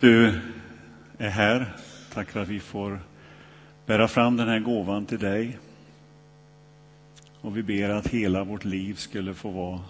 du 0.00 0.40
är 1.18 1.28
här. 1.28 1.76
Tack 2.12 2.30
för 2.30 2.40
att 2.40 2.48
vi 2.48 2.60
får 2.60 3.00
bära 3.86 4.08
fram 4.08 4.36
den 4.36 4.48
här 4.48 4.58
gåvan 4.58 5.06
till 5.06 5.18
dig. 5.18 5.58
Och 7.40 7.56
vi 7.56 7.62
ber 7.62 7.90
att 7.90 8.06
hela 8.06 8.44
vårt 8.44 8.64
liv 8.64 8.94
skulle 8.94 9.34
få 9.34 9.50
vara 9.50 9.80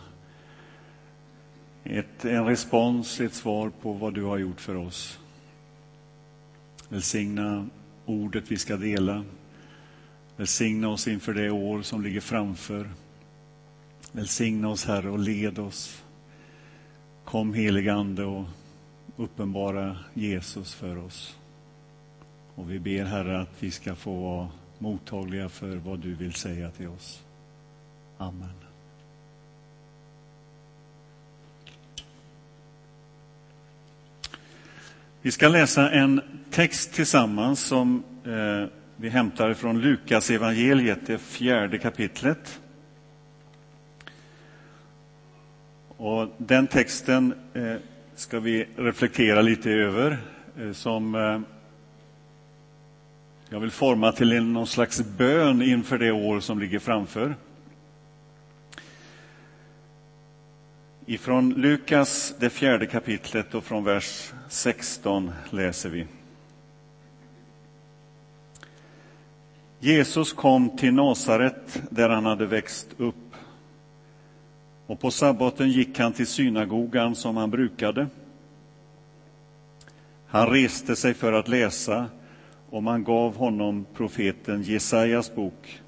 ett, 1.84 2.24
en 2.24 2.46
respons, 2.46 3.20
ett 3.20 3.34
svar 3.34 3.70
på 3.82 3.92
vad 3.92 4.14
du 4.14 4.22
har 4.22 4.38
gjort 4.38 4.60
för 4.60 4.74
oss. 4.74 5.18
Välsigna 6.88 7.66
ordet 8.06 8.44
vi 8.50 8.56
ska 8.56 8.76
dela. 8.76 9.24
Välsigna 10.36 10.88
oss 10.88 11.08
inför 11.08 11.34
det 11.34 11.50
år 11.50 11.82
som 11.82 12.02
ligger 12.02 12.20
framför. 12.20 12.90
Välsigna 14.12 14.68
oss, 14.68 14.84
Herre, 14.84 15.10
och 15.10 15.18
led 15.18 15.58
oss. 15.58 16.02
Kom, 17.24 17.54
helige 17.54 17.94
Ande, 17.94 18.24
och 18.24 18.44
uppenbara 19.18 19.96
Jesus 20.14 20.74
för 20.74 21.04
oss. 21.04 21.36
Och 22.54 22.70
vi 22.70 22.78
ber, 22.78 23.04
Herre, 23.04 23.40
att 23.40 23.50
vi 23.58 23.70
ska 23.70 23.94
få 23.94 24.20
vara 24.20 24.48
mottagliga 24.78 25.48
för 25.48 25.76
vad 25.76 25.98
du 25.98 26.14
vill 26.14 26.32
säga 26.32 26.70
till 26.70 26.88
oss. 26.88 27.22
Amen. 28.18 28.48
Vi 35.22 35.30
ska 35.30 35.48
läsa 35.48 35.90
en 35.90 36.20
text 36.50 36.92
tillsammans 36.92 37.60
som 37.60 38.04
eh, 38.24 38.70
vi 38.96 39.08
hämtar 39.08 39.54
från 39.54 39.80
Lukas 39.80 40.30
evangeliet, 40.30 41.06
det 41.06 41.18
fjärde 41.18 41.78
kapitlet. 41.78 42.60
Och 45.96 46.28
den 46.38 46.66
texten 46.66 47.34
eh, 47.54 47.76
ska 48.18 48.40
vi 48.40 48.66
reflektera 48.76 49.42
lite 49.42 49.70
över 49.70 50.18
eh, 50.58 50.72
som 50.72 51.14
eh, 51.14 51.40
jag 53.48 53.60
vill 53.60 53.70
forma 53.70 54.12
till 54.12 54.42
någon 54.42 54.66
slags 54.66 55.00
bön 55.00 55.62
inför 55.62 55.98
det 55.98 56.12
år 56.12 56.40
som 56.40 56.58
ligger 56.58 56.78
framför. 56.78 57.36
Ifrån 61.06 61.54
Lukas, 61.54 62.34
det 62.38 62.50
fjärde 62.50 62.86
kapitlet 62.86 63.54
och 63.54 63.64
från 63.64 63.84
vers 63.84 64.32
16 64.48 65.30
läser 65.50 65.88
vi. 65.88 66.06
Jesus 69.80 70.32
kom 70.32 70.76
till 70.76 70.94
Nasaret 70.94 71.82
där 71.90 72.08
han 72.08 72.24
hade 72.26 72.46
växt 72.46 72.86
upp. 72.96 73.27
Och 74.88 75.00
på 75.00 75.10
sabbaten 75.10 75.70
gick 75.70 75.98
han 75.98 76.12
till 76.12 76.26
synagogan 76.26 77.14
som 77.14 77.36
han 77.36 77.50
brukade. 77.50 78.06
Han 80.26 80.46
reste 80.46 80.96
sig 80.96 81.14
för 81.14 81.32
att 81.32 81.48
läsa 81.48 82.06
och 82.70 82.82
man 82.82 83.04
gav 83.04 83.36
honom 83.36 83.86
profeten 83.94 84.62
Jesajas 84.62 85.34
bok. 85.34 85.82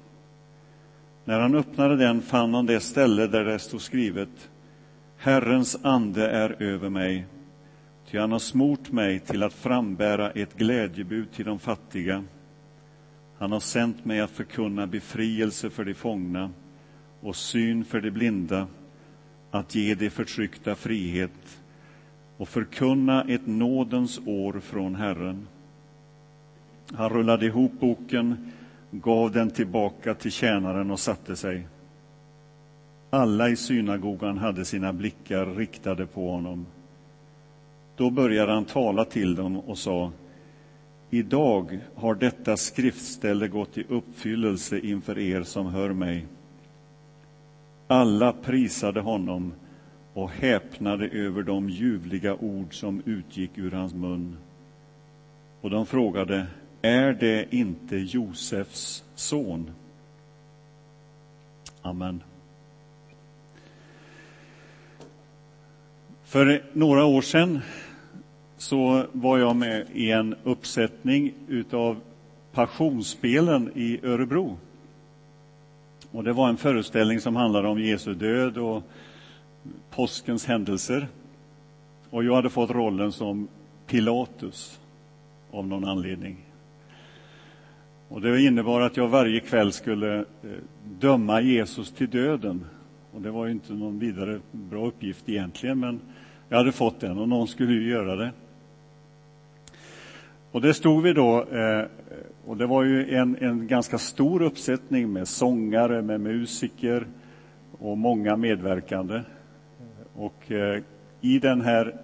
När 1.25 1.39
han 1.39 1.55
öppnade 1.55 1.95
den 1.95 2.21
fann 2.21 2.53
han 2.53 2.65
det 2.65 2.79
ställe 2.79 3.27
där 3.27 3.45
det 3.45 3.59
stod 3.59 3.81
skrivet 3.81 4.49
Herrens 5.17 5.77
ande 5.81 6.29
är 6.29 6.61
över 6.61 6.89
mig, 6.89 7.25
ty 8.09 8.17
han 8.17 8.31
har 8.31 8.39
smort 8.39 8.91
mig 8.91 9.19
till 9.19 9.43
att 9.43 9.53
frambära 9.53 10.31
ett 10.31 10.57
glädjebud 10.57 11.31
till 11.31 11.45
de 11.45 11.59
fattiga. 11.59 12.23
Han 13.37 13.51
har 13.51 13.59
sänt 13.59 14.05
mig 14.05 14.19
att 14.19 14.31
förkunna 14.31 14.87
befrielse 14.87 15.69
för 15.69 15.85
de 15.85 15.93
fångna 15.93 16.51
och 17.21 17.35
syn 17.35 17.85
för 17.85 18.01
de 18.01 18.11
blinda, 18.11 18.67
att 19.51 19.75
ge 19.75 19.95
de 19.95 20.09
förtryckta 20.09 20.75
frihet 20.75 21.59
och 22.37 22.49
förkunna 22.49 23.23
ett 23.23 23.47
nådens 23.47 24.19
år 24.25 24.59
från 24.59 24.95
Herren. 24.95 25.47
Han 26.93 27.09
rullade 27.09 27.45
ihop 27.45 27.71
boken, 27.79 28.51
gav 28.91 29.31
den 29.31 29.49
tillbaka 29.49 30.13
till 30.13 30.31
tjänaren 30.31 30.91
och 30.91 30.99
satte 30.99 31.35
sig. 31.35 31.67
Alla 33.09 33.49
i 33.49 33.55
synagogan 33.55 34.37
hade 34.37 34.65
sina 34.65 34.93
blickar 34.93 35.45
riktade 35.45 36.05
på 36.05 36.31
honom. 36.31 36.65
Då 37.95 38.09
började 38.09 38.51
han 38.51 38.65
tala 38.65 39.05
till 39.05 39.35
dem 39.35 39.57
och 39.57 39.77
sa 39.77 40.11
Idag 41.13 41.79
har 41.95 42.15
detta 42.15 42.57
skriftställe 42.57 43.47
gått 43.47 43.77
i 43.77 43.85
uppfyllelse 43.89 44.79
inför 44.79 45.19
er 45.19 45.43
som 45.43 45.65
hör 45.65 45.89
mig. 45.89 46.25
Alla 47.91 48.33
prisade 48.33 49.01
honom 49.01 49.53
och 50.13 50.29
häpnade 50.29 51.07
över 51.07 51.43
de 51.43 51.69
ljuvliga 51.69 52.35
ord 52.35 52.79
som 52.79 53.01
utgick 53.05 53.57
ur 53.57 53.71
hans 53.71 53.93
mun. 53.93 54.37
Och 55.61 55.69
de 55.69 55.85
frågade, 55.85 56.47
är 56.81 57.13
det 57.13 57.55
inte 57.55 57.97
Josefs 57.97 59.03
son? 59.15 59.71
Amen. 61.81 62.23
För 66.23 66.63
några 66.73 67.05
år 67.05 67.21
sedan 67.21 67.59
så 68.57 69.05
var 69.11 69.37
jag 69.37 69.55
med 69.55 69.87
i 69.93 70.11
en 70.11 70.35
uppsättning 70.43 71.33
utav 71.47 72.01
Passionsspelen 72.51 73.71
i 73.75 73.99
Örebro. 74.03 74.57
Och 76.11 76.23
det 76.23 76.33
var 76.33 76.49
en 76.49 76.57
föreställning 76.57 77.19
som 77.19 77.35
handlade 77.35 77.67
om 77.67 77.79
Jesu 77.79 78.13
död 78.13 78.57
och 78.57 78.83
påskens 79.89 80.45
händelser. 80.45 81.07
Och 82.09 82.23
jag 82.23 82.35
hade 82.35 82.49
fått 82.49 82.69
rollen 82.69 83.11
som 83.11 83.47
Pilatus 83.87 84.79
av 85.51 85.67
någon 85.67 85.85
anledning. 85.85 86.37
Och 88.07 88.21
det 88.21 88.41
innebar 88.41 88.81
att 88.81 88.97
jag 88.97 89.07
varje 89.07 89.39
kväll 89.39 89.71
skulle 89.71 90.17
eh, 90.17 90.23
döma 90.99 91.41
Jesus 91.41 91.91
till 91.91 92.09
döden. 92.09 92.65
Och 93.11 93.21
det 93.21 93.31
var 93.31 93.45
ju 93.45 93.51
inte 93.51 93.73
någon 93.73 93.99
vidare 93.99 94.39
bra 94.51 94.87
uppgift 94.87 95.29
egentligen, 95.29 95.79
men 95.79 95.99
jag 96.49 96.57
hade 96.57 96.71
fått 96.71 96.99
den 96.99 97.17
och 97.17 97.29
någon 97.29 97.47
skulle 97.47 97.73
ju 97.73 97.89
göra 97.89 98.15
det. 98.15 98.31
Och 100.51 100.61
det 100.61 100.73
stod 100.73 101.03
vi 101.03 101.13
då, 101.13 101.45
eh, 101.51 101.85
och 102.45 102.57
det 102.57 102.65
var 102.65 102.83
ju 102.83 103.15
en, 103.15 103.37
en 103.41 103.67
ganska 103.67 103.97
stor 103.97 104.41
uppsättning 104.41 105.13
med 105.13 105.27
sångare, 105.27 106.01
med 106.01 106.21
musiker 106.21 107.07
och 107.79 107.97
många 107.97 108.35
medverkande. 108.35 109.21
Och 110.15 110.51
eh, 110.51 110.81
i 111.21 111.39
den 111.39 111.61
här 111.61 111.95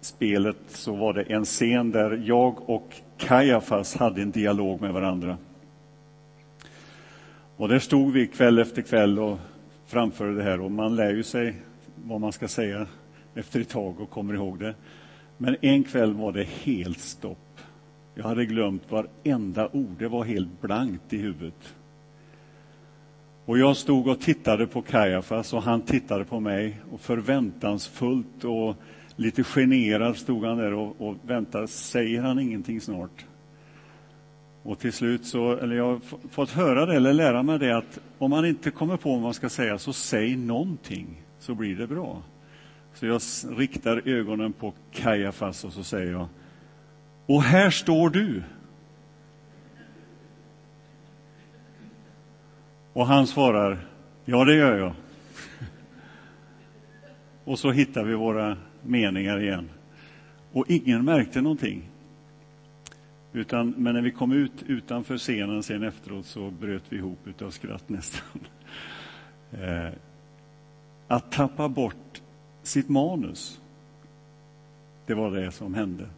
spelet 0.00 0.56
så 0.68 0.96
var 0.96 1.12
det 1.12 1.22
en 1.22 1.44
scen 1.44 1.90
där 1.90 2.22
jag 2.24 2.70
och 2.70 2.94
Kajafas 3.16 3.96
hade 3.96 4.22
en 4.22 4.30
dialog 4.30 4.80
med 4.80 4.92
varandra. 4.92 5.36
Och 7.56 7.68
där 7.68 7.78
stod 7.78 8.12
vi 8.12 8.26
kväll 8.26 8.58
efter 8.58 8.82
kväll 8.82 9.18
och 9.18 9.38
framförde 9.86 10.34
det 10.34 10.42
här 10.42 10.60
och 10.60 10.70
man 10.70 10.96
lär 10.96 11.10
ju 11.10 11.22
sig 11.22 11.54
vad 12.04 12.20
man 12.20 12.32
ska 12.32 12.48
säga 12.48 12.86
efter 13.34 13.60
ett 13.60 13.68
tag 13.68 14.00
och 14.00 14.10
kommer 14.10 14.34
ihåg 14.34 14.58
det. 14.58 14.74
Men 15.36 15.56
en 15.60 15.84
kväll 15.84 16.14
var 16.14 16.32
det 16.32 16.44
helt 16.44 16.98
stopp. 16.98 17.47
Jag 18.18 18.24
hade 18.24 18.46
glömt 18.46 18.82
varenda 18.90 19.68
ord, 19.72 19.96
det 19.98 20.08
var 20.08 20.24
helt 20.24 20.60
blankt 20.60 21.12
i 21.12 21.18
huvudet. 21.18 21.74
Och 23.44 23.58
jag 23.58 23.76
stod 23.76 24.08
och 24.08 24.20
tittade 24.20 24.66
på 24.66 24.82
Kajafas 24.82 25.52
och 25.52 25.62
han 25.62 25.82
tittade 25.82 26.24
på 26.24 26.40
mig 26.40 26.80
och 26.90 27.00
förväntansfullt 27.00 28.44
och 28.44 28.76
lite 29.16 29.44
generad 29.44 30.16
stod 30.16 30.44
han 30.44 30.58
där 30.58 30.72
och, 30.72 31.00
och 31.00 31.16
väntade. 31.22 31.68
Säger 31.68 32.22
han 32.22 32.38
ingenting 32.38 32.80
snart? 32.80 33.26
Och 34.62 34.78
till 34.78 34.92
slut 34.92 35.26
så, 35.26 35.56
eller 35.56 35.76
jag 35.76 35.86
har 35.86 36.00
fått 36.30 36.50
höra 36.50 36.86
det 36.86 36.96
eller 36.96 37.12
lära 37.12 37.42
mig 37.42 37.58
det 37.58 37.76
att 37.76 38.00
om 38.18 38.30
man 38.30 38.46
inte 38.46 38.70
kommer 38.70 38.96
på 38.96 39.12
vad 39.12 39.20
man 39.20 39.34
ska 39.34 39.48
säga 39.48 39.78
så 39.78 39.92
säg 39.92 40.36
någonting 40.36 41.22
så 41.38 41.54
blir 41.54 41.76
det 41.76 41.86
bra. 41.86 42.22
Så 42.94 43.06
jag 43.06 43.20
riktar 43.56 44.08
ögonen 44.08 44.52
på 44.52 44.72
Kajafas 44.92 45.64
och 45.64 45.72
så 45.72 45.84
säger 45.84 46.12
jag 46.12 46.28
och 47.28 47.42
här 47.42 47.70
står 47.70 48.10
du. 48.10 48.42
Och 52.92 53.06
han 53.06 53.26
svarar 53.26 53.78
Ja, 54.24 54.44
det 54.44 54.54
gör 54.54 54.78
jag. 54.78 54.92
Och 57.44 57.58
så 57.58 57.70
hittar 57.70 58.04
vi 58.04 58.14
våra 58.14 58.56
meningar 58.82 59.40
igen. 59.40 59.70
Och 60.52 60.64
ingen 60.68 61.04
märkte 61.04 61.40
någonting. 61.40 61.90
Utan, 63.32 63.74
men 63.76 63.94
när 63.94 64.02
vi 64.02 64.10
kom 64.10 64.32
ut 64.32 64.62
utanför 64.66 65.18
scenen 65.18 65.62
sen 65.62 65.82
efteråt 65.82 66.26
så 66.26 66.50
bröt 66.50 66.82
vi 66.88 66.96
ihop 66.96 67.18
utav 67.26 67.50
skratt 67.50 67.88
nästan. 67.88 68.40
Eh, 69.52 69.92
att 71.08 71.32
tappa 71.32 71.68
bort 71.68 72.22
sitt 72.62 72.88
manus, 72.88 73.60
det 75.06 75.14
var 75.14 75.30
det 75.30 75.52
som 75.52 75.74
hände. 75.74 76.08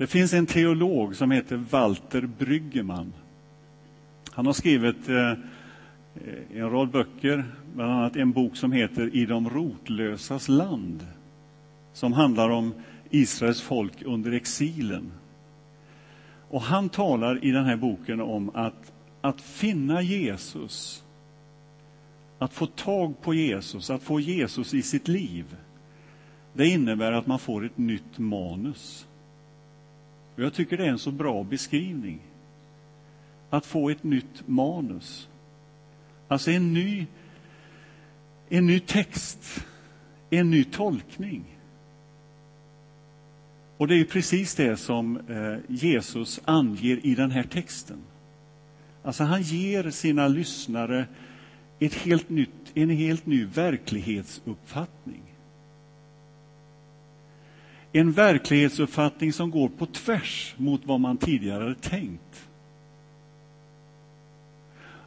Det 0.00 0.06
finns 0.06 0.32
en 0.32 0.46
teolog 0.46 1.16
som 1.16 1.30
heter 1.30 1.56
Walter 1.56 2.28
Bryggeman. 2.38 3.12
Han 4.30 4.46
har 4.46 4.52
skrivit 4.52 5.08
eh, 5.08 5.32
en 6.54 6.70
rad 6.70 6.90
böcker, 6.90 7.44
bland 7.74 7.92
annat 7.92 8.16
en 8.16 8.32
bok 8.32 8.56
som 8.56 8.72
heter 8.72 9.16
I 9.16 9.26
de 9.26 9.50
rotlösas 9.50 10.48
land, 10.48 11.06
som 11.92 12.12
handlar 12.12 12.50
om 12.50 12.74
Israels 13.10 13.62
folk 13.62 14.02
under 14.02 14.32
exilen. 14.32 15.12
Och 16.50 16.62
han 16.62 16.88
talar 16.88 17.44
i 17.44 17.50
den 17.50 17.64
här 17.64 17.76
boken 17.76 18.20
om 18.20 18.50
att, 18.54 18.92
att 19.20 19.40
finna 19.40 20.02
Jesus, 20.02 21.04
att 22.38 22.52
få 22.52 22.66
tag 22.66 23.20
på 23.20 23.34
Jesus, 23.34 23.90
att 23.90 24.02
få 24.02 24.20
Jesus 24.20 24.74
i 24.74 24.82
sitt 24.82 25.08
liv, 25.08 25.56
det 26.52 26.68
innebär 26.68 27.12
att 27.12 27.26
man 27.26 27.38
får 27.38 27.66
ett 27.66 27.78
nytt 27.78 28.18
manus. 28.18 29.06
Och 30.40 30.46
jag 30.46 30.54
tycker 30.54 30.76
det 30.76 30.84
är 30.84 30.90
en 30.90 30.98
så 30.98 31.10
bra 31.10 31.44
beskrivning. 31.44 32.20
Att 33.50 33.66
få 33.66 33.90
ett 33.90 34.04
nytt 34.04 34.48
manus. 34.48 35.28
Alltså 36.28 36.50
en 36.50 36.74
ny, 36.74 37.06
en 38.48 38.66
ny 38.66 38.80
text, 38.80 39.64
en 40.30 40.50
ny 40.50 40.64
tolkning. 40.64 41.44
Och 43.76 43.88
det 43.88 43.94
är 43.94 44.04
precis 44.04 44.54
det 44.54 44.76
som 44.76 45.16
eh, 45.16 45.58
Jesus 45.68 46.40
anger 46.44 47.06
i 47.06 47.14
den 47.14 47.30
här 47.30 47.44
texten. 47.44 47.98
Alltså 49.02 49.24
han 49.24 49.42
ger 49.42 49.90
sina 49.90 50.28
lyssnare 50.28 51.06
ett 51.78 51.94
helt 51.94 52.30
nytt, 52.30 52.72
en 52.74 52.90
helt 52.90 53.26
ny 53.26 53.44
verklighetsuppfattning. 53.44 55.22
En 57.92 58.12
verklighetsuppfattning 58.12 59.32
som 59.32 59.50
går 59.50 59.68
på 59.68 59.86
tvärs 59.86 60.54
mot 60.56 60.80
vad 60.84 61.00
man 61.00 61.16
tidigare 61.16 61.62
hade 61.62 61.74
tänkt. 61.74 62.48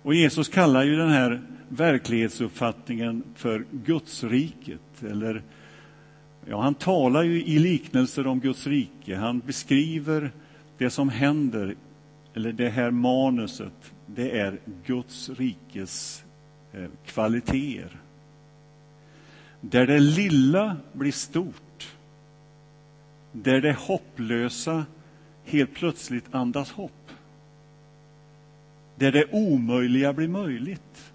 Och 0.03 0.13
Jesus 0.13 0.50
kallar 0.50 0.83
ju 0.83 0.95
den 0.95 1.09
här 1.09 1.41
verklighetsuppfattningen 1.69 3.24
för 3.35 3.65
Gudsriket. 3.71 5.03
Eller, 5.03 5.41
ja, 6.45 6.62
han 6.62 6.74
talar 6.74 7.24
ju 7.24 7.44
i 7.44 7.59
liknelser 7.59 8.27
om 8.27 8.39
Guds 8.39 8.68
rike. 8.68 9.15
Han 9.15 9.39
beskriver 9.39 10.31
det 10.77 10.89
som 10.89 11.09
händer, 11.09 11.75
eller 12.33 12.51
det 12.51 12.69
här 12.69 12.91
manuset, 12.91 13.94
det 14.06 14.39
är 14.39 14.59
Guds 14.85 15.30
rikes 15.30 16.24
eh, 16.74 16.85
kvaliteter. 17.06 17.97
Där 19.62 19.88
det 19.88 20.00
lilla 20.00 20.77
blir 20.94 21.12
stort. 21.12 21.62
Där 23.35 23.62
det 23.62 23.74
hopplösa 23.74 24.85
helt 25.44 25.74
plötsligt 25.74 26.25
andas 26.35 26.71
hopp 26.71 27.03
där 28.95 29.12
det 29.12 29.25
omöjliga 29.31 30.13
blir 30.13 30.27
möjligt. 30.27 31.13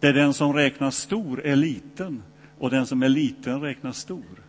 Där 0.00 0.12
den 0.12 0.34
som 0.34 0.52
räknas 0.52 0.96
stor 0.96 1.46
är 1.46 1.56
liten 1.56 2.22
och 2.58 2.70
den 2.70 2.86
som 2.86 3.02
är 3.02 3.08
liten 3.08 3.60
räknas 3.60 3.98
stor. 3.98 4.42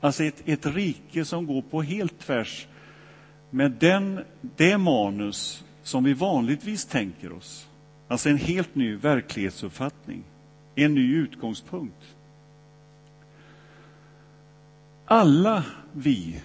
Alltså 0.00 0.24
ett, 0.24 0.42
ett 0.44 0.66
rike 0.66 1.24
som 1.24 1.46
går 1.46 1.62
på 1.62 1.82
helt 1.82 2.18
tvärs 2.18 2.66
med 3.50 3.70
den, 3.70 4.20
det 4.40 4.78
manus 4.78 5.64
som 5.82 6.04
vi 6.04 6.12
vanligtvis 6.12 6.84
tänker 6.84 7.32
oss. 7.32 7.68
Alltså 8.08 8.28
en 8.28 8.38
helt 8.38 8.74
ny 8.74 8.96
verklighetsuppfattning, 8.96 10.22
en 10.74 10.94
ny 10.94 11.16
utgångspunkt. 11.16 12.15
Alla 15.08 15.64
vi 15.92 16.42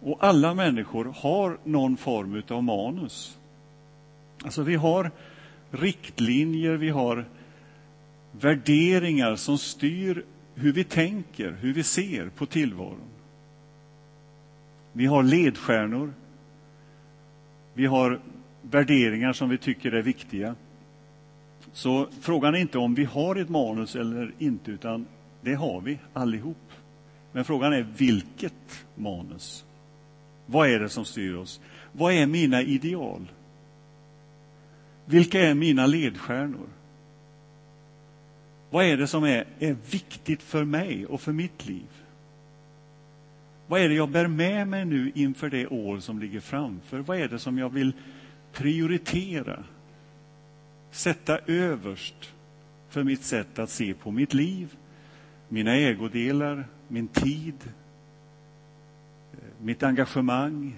och 0.00 0.24
alla 0.24 0.54
människor 0.54 1.14
har 1.16 1.58
någon 1.64 1.96
form 1.96 2.42
av 2.48 2.62
manus. 2.62 3.38
Alltså 4.44 4.62
vi 4.62 4.74
har 4.74 5.10
riktlinjer, 5.70 6.76
vi 6.76 6.88
har 6.88 7.24
värderingar 8.32 9.36
som 9.36 9.58
styr 9.58 10.24
hur 10.54 10.72
vi 10.72 10.84
tänker, 10.84 11.56
hur 11.60 11.72
vi 11.72 11.82
ser 11.82 12.28
på 12.28 12.46
tillvaron. 12.46 13.10
Vi 14.92 15.06
har 15.06 15.22
ledstjärnor. 15.22 16.12
Vi 17.74 17.86
har 17.86 18.20
värderingar 18.62 19.32
som 19.32 19.48
vi 19.48 19.58
tycker 19.58 19.92
är 19.92 20.02
viktiga. 20.02 20.54
Så 21.72 22.08
frågan 22.20 22.54
är 22.54 22.58
inte 22.58 22.78
om 22.78 22.94
vi 22.94 23.04
har 23.04 23.36
ett 23.36 23.48
manus 23.48 23.96
eller 23.96 24.32
inte, 24.38 24.70
utan 24.70 25.06
det 25.40 25.54
har 25.54 25.80
vi 25.80 25.98
allihop. 26.12 26.56
Men 27.32 27.44
frågan 27.44 27.72
är 27.72 27.86
vilket 27.96 28.84
manus. 28.94 29.64
Vad 30.46 30.68
är 30.68 30.80
det 30.80 30.88
som 30.88 31.04
styr 31.04 31.34
oss? 31.34 31.60
Vad 31.92 32.12
är 32.12 32.26
mina 32.26 32.62
ideal? 32.62 33.30
Vilka 35.04 35.40
är 35.40 35.54
mina 35.54 35.86
ledstjärnor? 35.86 36.68
Vad 38.70 38.84
är 38.84 38.96
det 38.96 39.06
som 39.06 39.24
är, 39.24 39.44
är 39.58 39.76
viktigt 39.90 40.42
för 40.42 40.64
mig 40.64 41.06
och 41.06 41.20
för 41.20 41.32
mitt 41.32 41.66
liv? 41.66 41.88
Vad 43.66 43.80
är 43.80 43.88
det 43.88 43.94
jag 43.94 44.08
bär 44.08 44.26
med 44.26 44.68
mig 44.68 44.84
nu 44.84 45.12
inför 45.14 45.50
det 45.50 45.66
år 45.66 46.00
som 46.00 46.18
ligger 46.18 46.40
framför? 46.40 46.98
Vad 46.98 47.18
är 47.18 47.28
det 47.28 47.38
som 47.38 47.58
jag 47.58 47.70
vill 47.70 47.92
prioritera? 48.52 49.64
Sätta 50.90 51.38
överst 51.38 52.32
för 52.88 53.04
mitt 53.04 53.22
sätt 53.22 53.58
att 53.58 53.70
se 53.70 53.94
på 53.94 54.10
mitt 54.10 54.34
liv, 54.34 54.76
mina 55.48 55.74
ägodelar, 55.74 56.64
min 56.90 57.08
tid, 57.08 57.54
mitt 59.60 59.82
engagemang. 59.82 60.76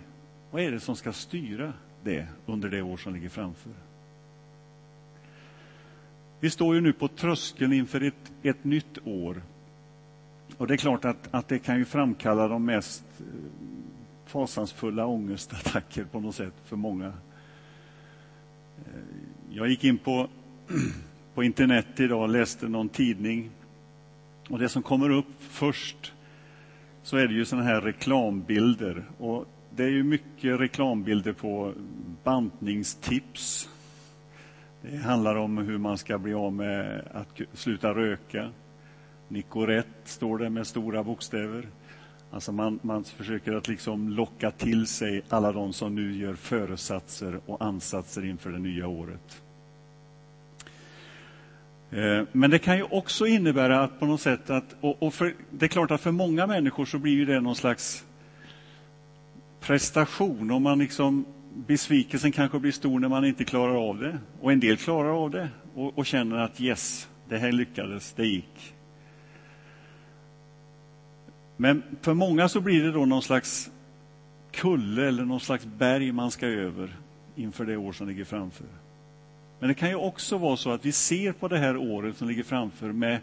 Vad 0.51 0.63
är 0.63 0.71
det 0.71 0.81
som 0.81 0.97
ska 0.97 1.13
styra 1.13 1.73
det 2.05 2.27
under 2.47 2.69
det 2.69 2.83
år 2.83 2.97
som 2.97 3.15
ligger 3.15 3.29
framför? 3.29 3.73
Vi 6.41 6.51
står 6.51 6.75
ju 6.75 6.81
nu 6.81 6.93
på 6.93 7.09
tröskeln 7.09 7.73
inför 7.73 8.01
ett, 8.01 8.33
ett 8.43 8.65
nytt 8.65 8.99
år. 9.05 9.43
Och 10.57 10.67
det 10.67 10.75
är 10.75 10.79
klart 10.79 11.05
att, 11.05 11.29
att 11.31 11.49
det 11.49 11.59
kan 11.59 11.79
ju 11.79 11.85
framkalla 11.85 12.49
de 12.49 12.65
mest 12.65 13.05
eh, 13.19 13.27
fasansfulla 14.27 15.07
ångestattacker 15.07 16.05
på 16.05 16.21
något 16.21 16.35
sätt 16.35 16.55
för 16.65 16.77
många. 16.77 17.07
Eh, 18.79 18.93
jag 19.51 19.69
gick 19.69 19.85
in 19.85 19.99
på, 19.99 20.29
på 21.35 21.43
internet 21.43 22.01
idag 22.01 22.23
och 22.23 22.29
läste 22.29 22.69
någon 22.69 22.89
tidning. 22.89 23.51
Och 24.53 24.59
det 24.59 24.69
som 24.69 24.83
kommer 24.83 25.11
upp 25.11 25.35
först 25.39 26.13
så 27.03 27.17
är 27.17 27.29
det 27.29 27.35
ju 27.35 27.45
såna 27.45 27.63
här 27.63 27.81
reklambilder. 27.81 29.05
Och 29.19 29.47
det 29.71 29.85
är 29.85 29.89
ju 29.89 30.03
mycket 30.03 30.61
reklambilder 30.61 31.33
på 31.33 31.73
bantningstips. 32.25 33.69
Det 34.83 34.97
handlar 34.97 35.37
om 35.37 35.59
hur 35.59 35.79
man 35.79 35.99
ska 35.99 36.19
bli 36.19 36.35
av 36.35 36.53
med 36.53 37.03
att 37.13 37.41
sluta 37.53 37.95
röka. 37.95 38.51
Nicorette 39.29 40.09
står 40.09 40.39
det 40.39 40.51
med 40.51 40.67
stora 40.67 41.03
bokstäver. 41.03 41.69
Alltså 42.31 42.53
man, 42.53 42.79
man 42.83 43.05
försöker 43.05 43.53
att 43.53 43.69
liksom 43.69 44.09
locka 44.09 44.51
till 44.51 44.87
sig 44.87 45.23
alla 45.29 45.53
de 45.53 45.73
som 45.73 45.95
nu 45.95 46.17
gör 46.17 46.35
föresatser 46.35 47.41
och 47.47 47.65
ansatser 47.65 48.25
inför 48.25 48.51
det 48.51 48.59
nya 48.59 48.89
året. 48.89 49.43
Eh, 51.93 52.25
men 52.33 52.51
det 52.51 52.59
kan 52.59 52.77
ju 52.77 52.83
också 52.83 53.27
innebära 53.27 53.81
att 53.81 54.01
på 54.01 54.07
något 54.07 54.21
sätt 54.21 54.51
att, 54.51 54.77
och, 54.81 55.15
för, 55.15 55.35
det 55.51 55.67
är 55.67 55.69
klart 55.69 55.91
att 55.91 56.01
för 56.01 56.11
många 56.11 56.47
människor 56.47 56.85
så 56.85 56.99
blir 56.99 57.27
det 57.27 57.41
någon 57.41 57.57
slags 57.57 58.05
prestation. 59.61 60.51
Om 60.51 60.63
man 60.63 60.79
liksom, 60.79 61.25
besvikelsen 61.55 62.33
kanske 62.33 62.59
blir 62.59 62.73
stor 62.73 63.01
när 63.01 63.09
man 63.09 63.25
inte 63.25 63.45
klarar 63.45 63.89
av 63.89 63.99
det. 63.99 64.19
Och 64.41 64.53
en 64.53 64.61
del 64.61 64.77
klarar 64.77 65.25
av 65.25 65.31
det 65.31 65.49
och, 65.75 65.99
och 65.99 66.07
känner 66.07 66.37
att 66.37 66.61
yes, 66.61 67.09
det 67.29 67.39
här 67.39 67.53
lyckades, 67.53 68.13
det 68.13 68.27
gick. 68.27 68.75
Men 71.57 71.83
för 72.01 72.15
många 72.15 72.49
så 72.49 72.61
blir 72.61 72.83
det 72.83 72.93
då 72.93 73.05
någon 73.05 73.23
slags 73.23 73.71
kulle 74.51 75.09
eller 75.09 75.25
någon 75.25 75.41
slags 75.41 75.65
berg 75.65 76.13
man 76.13 76.31
ska 76.31 76.47
över 76.47 76.97
inför 77.37 77.65
det 77.65 77.77
år 77.77 77.93
som 77.93 78.09
ligger 78.09 78.25
framför. 78.25 78.67
Men 79.63 79.69
det 79.69 79.75
kan 79.75 79.89
ju 79.89 79.95
också 79.95 80.39
vara 80.39 80.57
så 80.57 80.71
att 80.71 80.87
vi 80.87 80.93
ser 80.93 81.33
på 81.33 81.49
det 81.49 81.59
här 81.59 81.77
året 81.77 82.17
som 82.17 82.29
ligger 82.29 82.43
framför 82.43 82.93
med, 82.93 83.21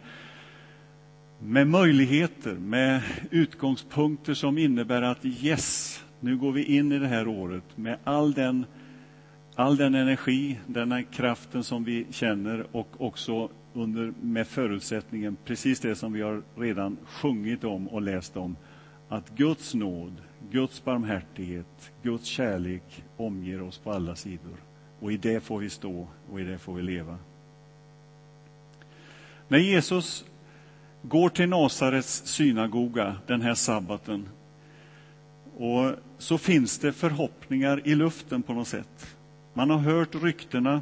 med 1.39 1.67
möjligheter, 1.67 2.53
med 2.53 3.01
utgångspunkter 3.31 4.33
som 4.33 4.57
innebär 4.57 5.01
att 5.01 5.25
yes, 5.25 6.03
nu 6.19 6.37
går 6.37 6.51
vi 6.51 6.63
in 6.63 6.91
i 6.91 6.99
det 6.99 7.07
här 7.07 7.27
året 7.27 7.63
med 7.75 7.97
all 8.03 8.33
den, 8.33 8.65
all 9.55 9.77
den 9.77 9.95
energi, 9.95 10.59
den 10.67 11.05
kraften 11.11 11.63
som 11.63 11.83
vi 11.83 12.05
känner 12.11 12.65
och 12.71 13.01
också 13.01 13.49
under, 13.73 14.13
med 14.21 14.47
förutsättningen, 14.47 15.37
precis 15.45 15.79
det 15.79 15.95
som 15.95 16.13
vi 16.13 16.21
har 16.21 16.41
redan 16.57 16.97
sjungit 17.05 17.63
om 17.63 17.87
och 17.87 18.01
läst 18.01 18.37
om, 18.37 18.55
att 19.09 19.29
Guds 19.29 19.73
nåd, 19.73 20.21
Guds 20.51 20.83
barmhärtighet, 20.83 21.91
Guds 22.03 22.25
kärlek 22.25 23.03
omger 23.17 23.61
oss 23.61 23.77
på 23.77 23.91
alla 23.91 24.15
sidor. 24.15 24.68
Och 24.99 25.11
i 25.11 25.17
det 25.17 25.43
får 25.43 25.59
vi 25.59 25.69
stå 25.69 26.07
och 26.31 26.41
i 26.41 26.43
det 26.43 26.57
får 26.57 26.73
vi 26.73 26.81
leva. 26.81 27.17
När 29.47 29.57
Jesus 29.57 30.25
går 31.01 31.29
till 31.29 31.49
Nasarets 31.49 32.25
synagoga 32.25 33.15
den 33.27 33.41
här 33.41 33.55
sabbaten 33.55 34.29
och 35.57 35.91
så 36.17 36.37
finns 36.37 36.79
det 36.79 36.93
förhoppningar 36.93 37.81
i 37.87 37.95
luften 37.95 38.41
på 38.41 38.53
något 38.53 38.67
sätt. 38.67 39.15
Man 39.53 39.69
har 39.69 39.77
hört 39.77 40.15
ryktena, 40.15 40.81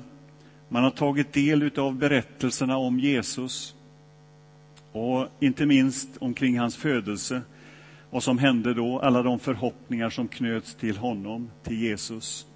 man 0.69 0.83
har 0.83 0.91
tagit 0.91 1.33
del 1.33 1.79
av 1.79 1.95
berättelserna 1.95 2.77
om 2.77 2.99
Jesus. 2.99 3.75
Och 4.91 5.27
inte 5.39 5.65
minst 5.65 6.09
omkring 6.19 6.59
hans 6.59 6.77
födelse, 6.77 7.41
vad 8.09 8.23
som 8.23 8.37
hände 8.37 8.73
då, 8.73 8.99
alla 8.99 9.23
de 9.23 9.39
förhoppningar 9.39 10.09
som 10.09 10.27
knöts 10.27 10.75
till 10.75 10.97
honom, 10.97 11.49
till 11.63 11.81
Jesus. 11.81 12.47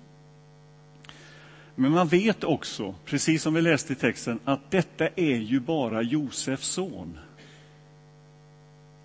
Men 1.81 1.91
man 1.91 2.07
vet 2.07 2.43
också, 2.43 2.95
precis 3.05 3.41
som 3.41 3.53
vi 3.53 3.61
läste 3.61 3.93
i 3.93 3.95
texten, 3.95 4.39
att 4.45 4.71
detta 4.71 5.07
är 5.07 5.35
ju 5.35 5.59
bara 5.59 6.01
Josefs 6.01 6.67
son. 6.67 7.19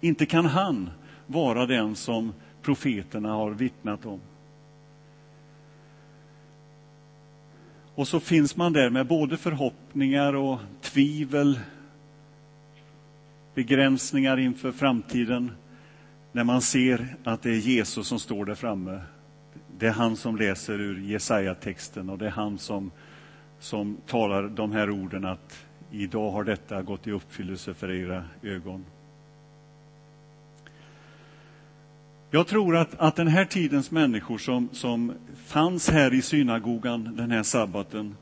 Inte 0.00 0.26
kan 0.26 0.46
han 0.46 0.90
vara 1.26 1.66
den 1.66 1.96
som 1.96 2.32
profeterna 2.62 3.32
har 3.32 3.50
vittnat 3.50 4.06
om. 4.06 4.20
Och 7.94 8.08
så 8.08 8.20
finns 8.20 8.56
man 8.56 8.72
där 8.72 8.90
med 8.90 9.06
både 9.06 9.36
förhoppningar 9.36 10.34
och 10.34 10.60
tvivel, 10.80 11.60
begränsningar 13.54 14.38
inför 14.38 14.72
framtiden, 14.72 15.50
när 16.32 16.44
man 16.44 16.62
ser 16.62 17.16
att 17.24 17.42
det 17.42 17.50
är 17.50 17.58
Jesus 17.58 18.06
som 18.06 18.18
står 18.18 18.44
där 18.44 18.54
framme. 18.54 19.00
Det 19.78 19.86
är 19.86 19.92
han 19.92 20.16
som 20.16 20.36
läser 20.36 20.80
ur 20.80 21.00
Jesaja-texten 21.00 22.10
och 22.10 22.18
det 22.18 22.26
är 22.26 22.30
han 22.30 22.58
som, 22.58 22.90
som 23.60 23.96
talar 24.06 24.42
de 24.42 24.72
här 24.72 24.90
orden 24.90 25.24
att 25.24 25.66
idag 25.90 26.30
har 26.30 26.44
detta 26.44 26.82
gått 26.82 27.06
i 27.06 27.10
uppfyllelse 27.10 27.74
för 27.74 27.90
era 27.90 28.24
ögon. 28.42 28.84
Jag 32.30 32.46
tror 32.46 32.76
att, 32.76 32.94
att 32.98 33.16
den 33.16 33.28
här 33.28 33.44
tidens 33.44 33.90
människor 33.90 34.38
som, 34.38 34.68
som 34.72 35.12
fanns 35.46 35.90
här 35.90 36.14
i 36.14 36.22
synagogan 36.22 37.16
den 37.16 37.30
här 37.30 37.42
sabbaten, 37.42 38.16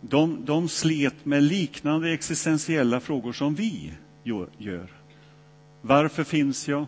de, 0.00 0.44
de 0.44 0.68
slet 0.68 1.24
med 1.24 1.42
liknande 1.42 2.12
existentiella 2.12 3.00
frågor 3.00 3.32
som 3.32 3.54
vi 3.54 3.92
gör. 4.58 4.88
Varför 5.80 6.24
finns 6.24 6.68
jag? 6.68 6.86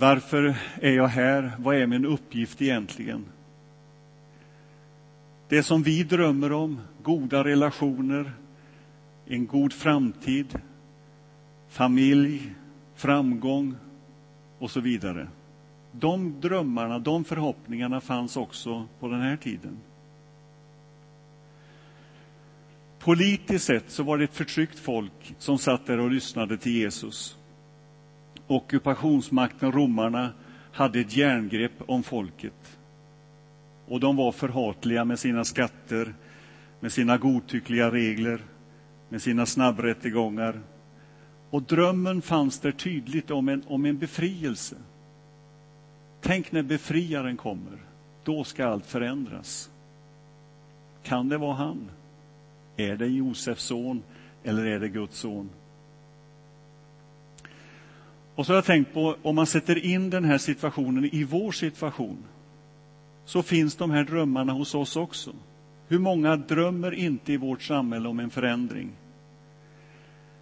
Varför 0.00 0.56
är 0.80 0.92
jag 0.92 1.08
här? 1.08 1.52
Vad 1.58 1.76
är 1.76 1.86
min 1.86 2.04
uppgift 2.04 2.62
egentligen? 2.62 3.24
Det 5.48 5.62
som 5.62 5.82
vi 5.82 6.02
drömmer 6.02 6.52
om, 6.52 6.80
goda 7.02 7.44
relationer, 7.44 8.32
en 9.26 9.46
god 9.46 9.72
framtid, 9.72 10.58
familj, 11.68 12.54
framgång 12.94 13.74
och 14.58 14.70
så 14.70 14.80
vidare. 14.80 15.28
De 15.92 16.40
drömmarna, 16.40 16.98
de 16.98 17.24
förhoppningarna 17.24 18.00
fanns 18.00 18.36
också 18.36 18.86
på 19.00 19.08
den 19.08 19.20
här 19.20 19.36
tiden. 19.36 19.78
Politiskt 22.98 23.64
sett 23.64 23.90
så 23.90 24.02
var 24.02 24.18
det 24.18 24.24
ett 24.24 24.36
förtryckt 24.36 24.78
folk 24.78 25.34
som 25.38 25.58
satt 25.58 25.86
där 25.86 26.00
och 26.00 26.10
lyssnade 26.10 26.58
till 26.58 26.72
Jesus. 26.72 27.38
Ockupationsmakten, 28.48 29.72
romarna, 29.72 30.32
hade 30.72 31.00
ett 31.00 31.16
järngrepp 31.16 31.72
om 31.86 32.02
folket. 32.02 32.78
Och 33.86 34.00
de 34.00 34.16
var 34.16 34.32
förhatliga 34.32 35.04
med 35.04 35.18
sina 35.18 35.44
skatter, 35.44 36.14
med 36.80 36.92
sina 36.92 37.18
godtyckliga 37.18 37.90
regler, 37.90 38.40
med 39.08 39.22
sina 39.22 39.46
snabbrättegångar. 39.46 40.60
Och 41.50 41.62
drömmen 41.62 42.22
fanns 42.22 42.60
där 42.60 42.72
tydligt 42.72 43.30
om 43.30 43.48
en, 43.48 43.62
om 43.66 43.84
en 43.84 43.98
befrielse. 43.98 44.76
Tänk 46.20 46.52
när 46.52 46.62
befriaren 46.62 47.36
kommer, 47.36 47.78
då 48.24 48.44
ska 48.44 48.66
allt 48.66 48.86
förändras. 48.86 49.70
Kan 51.02 51.28
det 51.28 51.38
vara 51.38 51.54
han? 51.54 51.90
Är 52.76 52.96
det 52.96 53.06
Josefs 53.06 53.64
son 53.64 54.02
eller 54.44 54.66
är 54.66 54.80
det 54.80 54.88
Guds 54.88 55.18
son? 55.18 55.50
Och 58.38 58.46
så 58.46 58.52
har 58.52 58.56
jag 58.56 58.64
tänkt 58.64 58.94
på, 58.94 59.16
om 59.22 59.34
man 59.34 59.46
sätter 59.46 59.84
in 59.84 60.10
den 60.10 60.24
här 60.24 60.38
situationen 60.38 61.04
i 61.12 61.24
vår 61.24 61.52
situation, 61.52 62.24
så 63.24 63.42
finns 63.42 63.76
de 63.76 63.90
här 63.90 64.04
drömmarna 64.04 64.52
hos 64.52 64.74
oss 64.74 64.96
också. 64.96 65.32
Hur 65.88 65.98
många 65.98 66.36
drömmer 66.36 66.94
inte 66.94 67.32
i 67.32 67.36
vårt 67.36 67.62
samhälle 67.62 68.08
om 68.08 68.20
en 68.20 68.30
förändring? 68.30 68.90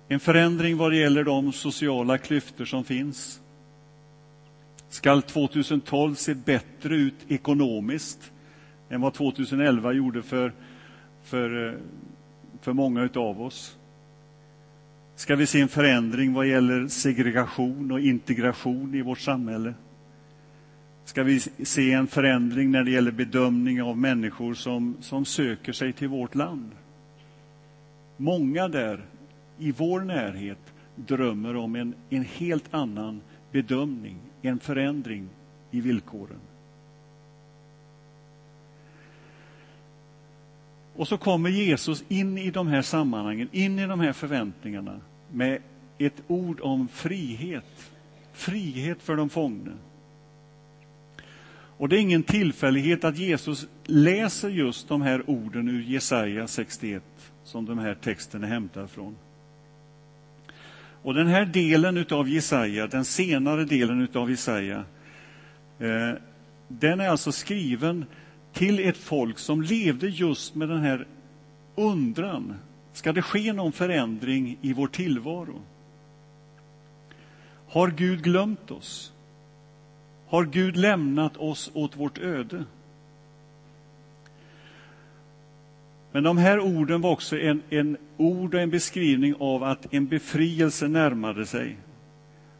En 0.08 0.20
förändring 0.20 0.76
vad 0.76 0.92
det 0.92 0.96
gäller 0.96 1.24
de 1.24 1.52
sociala 1.52 2.18
klyftor 2.18 2.64
som 2.64 2.84
finns. 2.84 3.40
Skall 4.88 5.22
2012 5.22 6.14
se 6.14 6.34
bättre 6.34 6.96
ut 6.96 7.16
ekonomiskt 7.28 8.32
än 8.88 9.00
vad 9.00 9.14
2011 9.14 9.92
gjorde 9.92 10.22
för, 10.22 10.52
för, 11.22 11.78
för 12.60 12.72
många 12.72 13.08
av 13.14 13.42
oss? 13.42 13.76
Ska 15.16 15.36
vi 15.36 15.46
se 15.46 15.60
en 15.60 15.68
förändring 15.68 16.32
vad 16.32 16.46
gäller 16.46 16.88
segregation 16.88 17.92
och 17.92 18.00
integration 18.00 18.94
i 18.94 19.02
vårt 19.02 19.18
samhälle? 19.18 19.74
Ska 21.04 21.22
vi 21.22 21.40
se 21.40 21.92
en 21.92 22.06
förändring 22.06 22.70
när 22.70 22.84
det 22.84 22.90
gäller 22.90 23.10
bedömning 23.10 23.82
av 23.82 23.98
människor 23.98 24.54
som, 24.54 24.96
som 25.00 25.24
söker 25.24 25.72
sig 25.72 25.92
till 25.92 26.08
vårt 26.08 26.34
land? 26.34 26.70
Många 28.16 28.68
där 28.68 29.04
i 29.58 29.72
vår 29.72 30.00
närhet 30.00 30.58
drömmer 30.94 31.56
om 31.56 31.76
en, 31.76 31.94
en 32.10 32.24
helt 32.24 32.74
annan 32.74 33.20
bedömning, 33.52 34.18
en 34.42 34.58
förändring 34.58 35.28
i 35.70 35.80
villkoren. 35.80 36.40
Och 40.96 41.08
så 41.08 41.18
kommer 41.18 41.50
Jesus 41.50 42.04
in 42.08 42.38
i 42.38 42.50
de 42.50 42.66
här 42.66 42.82
sammanhangen, 42.82 43.48
in 43.52 43.78
i 43.78 43.86
de 43.86 44.00
här 44.00 44.12
förväntningarna 44.12 45.00
med 45.32 45.58
ett 45.98 46.22
ord 46.26 46.60
om 46.60 46.88
frihet. 46.88 47.90
Frihet 48.32 49.02
för 49.02 49.16
de 49.16 49.28
fångna. 49.28 49.72
Och 51.78 51.88
det 51.88 51.96
är 51.96 52.00
ingen 52.00 52.22
tillfällighet 52.22 53.04
att 53.04 53.18
Jesus 53.18 53.66
läser 53.84 54.48
just 54.48 54.88
de 54.88 55.02
här 55.02 55.30
orden 55.30 55.68
ur 55.68 55.82
Jesaja 55.82 56.46
61, 56.46 57.02
som 57.44 57.66
den 57.66 57.78
här 57.78 57.94
texten 57.94 58.44
är 58.44 58.48
hämtad 58.48 58.90
från. 58.90 59.16
Och 61.02 61.14
den 61.14 61.26
här 61.26 61.44
delen 61.44 62.06
av 62.10 62.28
Jesaja, 62.28 62.86
den 62.86 63.04
senare 63.04 63.64
delen 63.64 64.08
av 64.14 64.30
Jesaja, 64.30 64.84
eh, 65.78 66.12
den 66.68 67.00
är 67.00 67.08
alltså 67.08 67.32
skriven 67.32 68.04
till 68.56 68.88
ett 68.88 68.96
folk 68.96 69.38
som 69.38 69.62
levde 69.62 70.08
just 70.08 70.54
med 70.54 70.68
den 70.68 70.80
här 70.80 71.06
undran. 71.74 72.54
Ska 72.92 73.12
det 73.12 73.22
ske 73.22 73.52
någon 73.52 73.72
förändring 73.72 74.58
i 74.62 74.72
vår 74.72 74.86
tillvaro? 74.86 75.60
Har 77.68 77.90
Gud 77.90 78.22
glömt 78.22 78.70
oss? 78.70 79.12
Har 80.28 80.44
Gud 80.44 80.76
lämnat 80.76 81.36
oss 81.36 81.70
åt 81.74 81.96
vårt 81.96 82.18
öde? 82.18 82.64
Men 86.12 86.22
de 86.22 86.38
här 86.38 86.60
orden 86.60 87.00
var 87.00 87.10
också 87.10 87.38
en, 87.38 87.62
en 87.70 87.96
ord 88.16 88.54
och 88.54 88.60
en 88.60 88.70
beskrivning 88.70 89.34
av 89.38 89.62
att 89.62 89.94
en 89.94 90.06
befrielse 90.06 90.88
närmade 90.88 91.46
sig. 91.46 91.76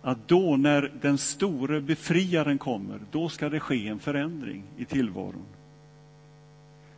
Att 0.03 0.29
då 0.29 0.57
när 0.57 0.93
den 1.01 1.19
store 1.19 1.81
befriaren 1.81 2.59
kommer, 2.59 3.01
då 3.11 3.29
ska 3.29 3.49
det 3.49 3.61
ske 3.61 3.89
en 3.89 3.99
förändring 3.99 4.63
i 4.77 4.85
tillvaron. 4.85 5.45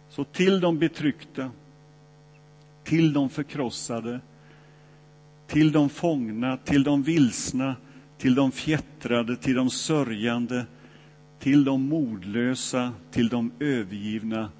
Så 0.08 0.24
till 0.24 0.60
de 0.60 0.78
betryckta, 0.78 1.50
till 2.84 3.12
de 3.12 3.30
förkrossade, 3.30 4.20
till 5.46 5.72
de 5.72 5.88
fångna, 5.88 6.56
till 6.56 6.82
de 6.82 7.02
vilsna, 7.02 7.76
till 8.18 8.34
de 8.34 8.52
fjättrade, 8.52 9.36
till 9.36 9.54
de 9.54 9.70
sörjande, 9.70 10.66
till 11.38 11.64
de 11.64 11.88
modlösa, 11.88 12.92
till 13.10 13.28
de 13.28 13.52
övergivna, 13.60 14.50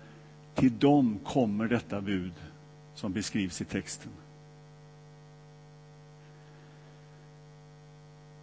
till 0.54 0.78
dem 0.78 1.18
kommer 1.24 1.68
detta 1.68 2.00
bud 2.00 2.32
som 2.94 3.12
beskrivs 3.12 3.60
i 3.60 3.64
texten. 3.64 4.12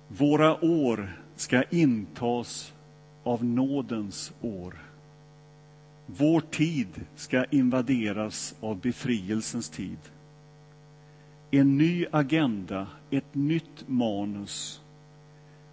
Våra 0.07 0.65
år 0.65 1.19
ska 1.35 1.63
intas 1.63 2.73
av 3.23 3.45
nådens 3.45 4.33
år. 4.41 4.84
Vår 6.05 6.41
tid 6.41 7.05
ska 7.15 7.45
invaderas 7.45 8.55
av 8.59 8.79
befrielsens 8.79 9.69
tid. 9.69 9.97
En 11.51 11.77
ny 11.77 12.05
agenda, 12.11 12.87
ett 13.11 13.35
nytt 13.35 13.87
manus 13.87 14.81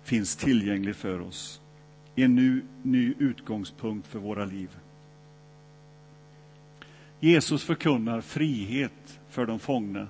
finns 0.03 0.37
tillgänglig 0.37 0.97
för 0.97 1.21
oss. 1.21 1.61
En 2.15 2.35
ny, 2.35 2.63
ny 2.83 3.15
utgångspunkt 3.19 4.07
för 4.07 4.19
våra 4.19 4.45
liv. 4.45 4.71
Jesus 7.21 7.65
förkunnar 7.65 8.21
frihet 8.21 9.21
för 9.29 9.47
de 9.47 9.59
fångna. 9.59 10.09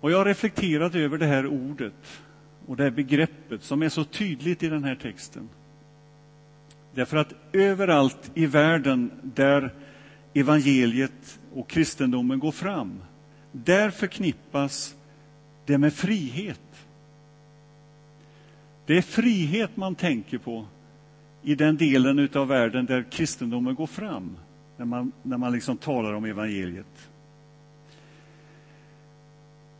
Och 0.00 0.10
jag 0.10 0.18
har 0.18 0.24
reflekterat 0.24 0.94
över 0.94 1.18
det 1.18 1.26
här 1.26 1.46
ordet 1.46 2.22
och 2.66 2.76
det 2.76 2.82
här 2.82 2.90
begreppet 2.90 3.62
som 3.62 3.82
är 3.82 3.88
så 3.88 4.04
tydligt 4.04 4.62
i 4.62 4.68
den 4.68 4.84
här 4.84 4.94
texten. 4.94 5.48
Därför 6.98 7.16
att 7.16 7.34
överallt 7.52 8.30
i 8.34 8.46
världen 8.46 9.10
där 9.22 9.74
evangeliet 10.34 11.38
och 11.54 11.68
kristendomen 11.68 12.38
går 12.38 12.52
fram, 12.52 13.02
där 13.52 13.90
förknippas 13.90 14.96
det 15.66 15.78
med 15.78 15.94
frihet. 15.94 16.86
Det 18.86 18.96
är 18.96 19.02
frihet 19.02 19.76
man 19.76 19.94
tänker 19.94 20.38
på 20.38 20.66
i 21.42 21.54
den 21.54 21.76
delen 21.76 22.28
av 22.34 22.48
världen 22.48 22.86
där 22.86 23.02
kristendomen 23.10 23.74
går 23.74 23.86
fram, 23.86 24.36
när 24.76 24.86
man, 24.86 25.12
när 25.22 25.38
man 25.38 25.52
liksom 25.52 25.76
talar 25.76 26.12
om 26.12 26.24
evangeliet. 26.24 27.10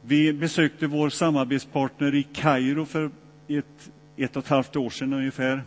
Vi 0.03 0.33
besökte 0.33 0.87
vår 0.87 1.09
samarbetspartner 1.09 2.15
i 2.15 2.23
Kairo 2.23 2.85
för 2.85 3.11
ett, 3.49 3.91
ett 4.17 4.37
och 4.37 4.43
ett 4.43 4.49
halvt 4.49 4.77
år 4.77 4.91
sedan 4.91 5.13
ungefär. 5.13 5.63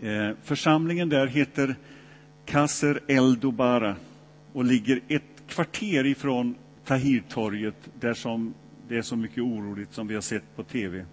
Eh, 0.00 0.30
församlingen 0.42 1.08
där 1.08 1.26
heter 1.26 1.76
Kasser 2.44 3.00
Eldobara 3.06 3.96
och 4.52 4.64
ligger 4.64 5.00
ett 5.08 5.22
kvarter 5.48 6.06
ifrån 6.06 6.54
Tahirtorget 6.84 7.90
där 8.00 8.14
som 8.14 8.54
det 8.88 8.96
är 8.96 9.02
så 9.02 9.16
mycket 9.16 9.42
oroligt 9.42 9.92
som 9.92 10.06
vi 10.06 10.14
har 10.14 10.20
sett 10.20 10.56
på 10.56 10.62
tv. 10.62 11.04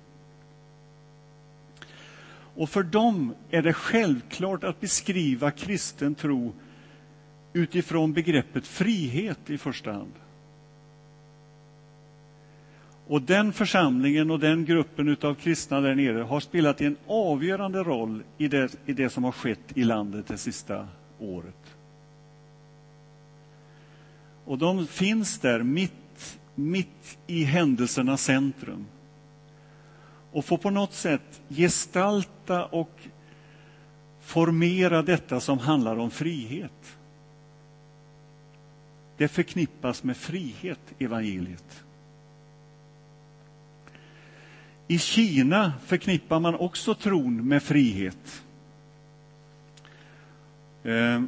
Och 2.56 2.70
för 2.70 2.84
dem 2.84 3.34
är 3.50 3.62
det 3.62 3.74
självklart 3.74 4.64
att 4.64 4.82
beskriva 4.82 5.52
kristen 5.52 6.16
tro 6.16 6.54
utifrån 7.54 8.14
begreppet 8.14 8.68
frihet 8.68 9.50
i 9.50 9.58
första 9.58 9.92
hand. 9.92 10.14
Och 13.08 13.22
den 13.22 13.54
församlingen 13.54 14.32
och 14.32 14.40
den 14.40 14.66
gruppen 14.66 15.18
av 15.22 15.36
kristna 15.36 15.82
där 15.82 15.96
nere 15.96 16.22
har 16.22 16.40
spelat 16.40 16.82
en 16.82 16.98
avgörande 17.08 17.84
roll 17.84 18.24
i 18.38 18.48
det, 18.48 18.76
i 18.86 18.94
det 18.94 19.10
som 19.10 19.24
har 19.24 19.32
skett 19.32 19.78
i 19.78 19.84
landet 19.84 20.28
det 20.28 20.38
sista 20.38 20.88
året. 21.20 21.76
Och 24.46 24.58
de 24.58 24.88
finns 24.88 25.40
där 25.40 25.64
mitt, 25.64 26.40
mitt 26.56 27.18
i 27.28 27.44
händelsernas 27.44 28.24
centrum 28.24 28.86
och 30.32 30.46
får 30.46 30.58
på 30.58 30.70
något 30.70 30.94
sätt 30.94 31.42
gestalta 31.50 32.66
och 32.66 33.00
formera 34.20 35.02
detta 35.02 35.40
som 35.40 35.60
handlar 35.60 35.98
om 35.98 36.12
frihet. 36.12 36.98
Det 39.18 39.28
förknippas 39.28 40.04
med 40.04 40.18
frihet, 40.18 40.80
evangeliet. 41.00 41.84
I 44.88 44.98
Kina 44.98 45.74
förknippar 45.86 46.40
man 46.40 46.56
också 46.56 46.96
tron 46.96 47.48
med 47.48 47.64
frihet. 47.64 48.44
Eh, 50.84 51.22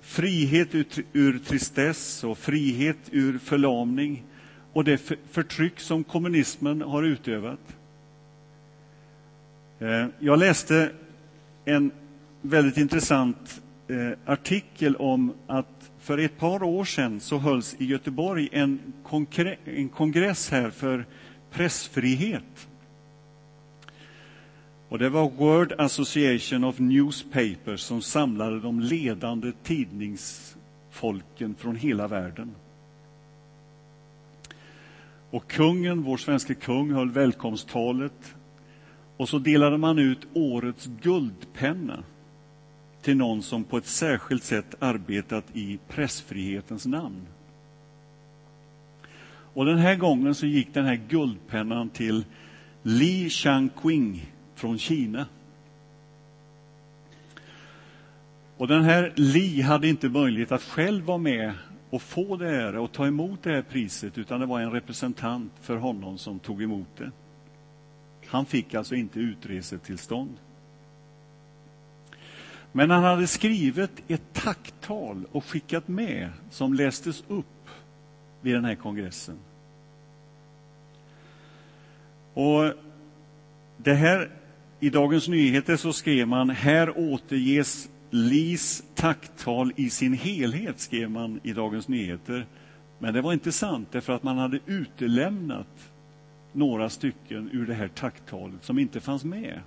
frihet 0.00 0.74
ur, 0.74 0.86
ur 1.12 1.38
tristess 1.38 2.24
och 2.24 2.38
frihet 2.38 2.96
ur 3.10 3.38
förlamning 3.38 4.24
och 4.72 4.84
det 4.84 5.12
förtryck 5.30 5.80
som 5.80 6.04
kommunismen 6.04 6.82
har 6.82 7.02
utövat. 7.02 7.76
Eh, 9.78 10.06
jag 10.18 10.38
läste 10.38 10.90
en 11.64 11.90
väldigt 12.42 12.76
intressant 12.76 13.60
eh, 13.88 14.32
artikel 14.32 14.96
om 14.96 15.32
att 15.46 15.90
för 16.00 16.18
ett 16.18 16.38
par 16.38 16.62
år 16.62 16.84
sedan 16.84 17.20
så 17.20 17.38
hölls 17.38 17.76
i 17.78 17.84
Göteborg 17.84 18.48
en, 18.52 18.80
en 19.64 19.88
kongress 19.88 20.50
här 20.50 20.70
för 20.70 21.04
pressfrihet. 21.56 22.68
Och 24.88 24.98
det 24.98 25.08
var 25.08 25.30
World 25.30 25.72
Association 25.78 26.64
of 26.64 26.78
Newspapers 26.78 27.80
som 27.80 28.02
samlade 28.02 28.60
de 28.60 28.80
ledande 28.80 29.52
tidningsfolken 29.62 31.54
från 31.58 31.76
hela 31.76 32.08
världen. 32.08 32.54
Och 35.30 35.50
kungen, 35.50 36.02
vår 36.02 36.16
svenska 36.16 36.54
kung, 36.54 36.92
höll 36.92 37.10
välkomsttalet. 37.10 38.34
Och 39.16 39.28
så 39.28 39.38
delade 39.38 39.78
man 39.78 39.98
ut 39.98 40.26
årets 40.34 40.88
guldpenna 41.02 42.04
till 43.02 43.16
någon 43.16 43.42
som 43.42 43.64
på 43.64 43.76
ett 43.76 43.86
särskilt 43.86 44.44
sätt 44.44 44.74
arbetat 44.78 45.44
i 45.52 45.78
pressfrihetens 45.88 46.86
namn. 46.86 47.26
Och 49.56 49.66
den 49.66 49.78
här 49.78 49.96
gången 49.96 50.34
så 50.34 50.46
gick 50.46 50.74
den 50.74 50.84
här 50.84 51.00
guldpennan 51.08 51.88
till 51.88 52.24
Li 52.82 53.30
Changqing 53.30 54.32
från 54.54 54.78
Kina. 54.78 55.26
Och 58.56 58.68
den 58.68 58.82
här 58.82 59.12
Li 59.16 59.60
hade 59.60 59.88
inte 59.88 60.08
möjlighet 60.08 60.52
att 60.52 60.62
själv 60.62 61.04
vara 61.04 61.18
med 61.18 61.52
och 61.90 62.02
få 62.02 62.36
det 62.36 62.48
här 62.48 62.76
och 62.76 62.92
ta 62.92 63.06
emot 63.06 63.42
det 63.42 63.50
här 63.50 63.62
priset, 63.62 64.18
utan 64.18 64.40
det 64.40 64.46
var 64.46 64.60
en 64.60 64.72
representant 64.72 65.52
för 65.60 65.76
honom 65.76 66.18
som 66.18 66.38
tog 66.38 66.62
emot 66.62 66.96
det. 66.96 67.10
Han 68.26 68.46
fick 68.46 68.74
alltså 68.74 68.94
inte 68.94 69.20
utresetillstånd. 69.20 70.36
Men 72.72 72.90
han 72.90 73.04
hade 73.04 73.26
skrivit 73.26 74.02
ett 74.08 74.32
tacktal 74.32 75.26
och 75.32 75.44
skickat 75.44 75.88
med 75.88 76.30
som 76.50 76.74
lästes 76.74 77.24
upp 77.28 77.46
vid 78.46 78.54
den 78.54 78.64
här 78.64 78.74
kongressen. 78.74 79.38
Och 82.34 82.72
det 83.76 83.94
här, 83.94 84.30
I 84.80 84.90
Dagens 84.90 85.28
Nyheter 85.28 85.76
så 85.76 85.92
skrev 85.92 86.28
man 86.28 86.50
här 86.50 86.98
återges 86.98 87.88
Lis 88.10 88.84
tacktal 88.94 89.72
i 89.76 89.90
sin 89.90 90.12
helhet, 90.12 90.80
skrev 90.80 91.10
man 91.10 91.40
i 91.42 91.52
Dagens 91.52 91.88
Nyheter. 91.88 92.46
Men 92.98 93.14
det 93.14 93.20
var 93.20 93.32
inte 93.32 93.52
sant, 93.52 93.88
därför 93.92 94.12
att 94.12 94.22
man 94.22 94.38
hade 94.38 94.58
utelämnat 94.66 95.90
några 96.52 96.90
stycken 96.90 97.50
ur 97.52 97.66
det 97.66 97.74
här 97.74 97.88
tacktalet 97.88 98.64
som 98.64 98.78
inte 98.78 99.00
fanns 99.00 99.24
med. 99.24 99.60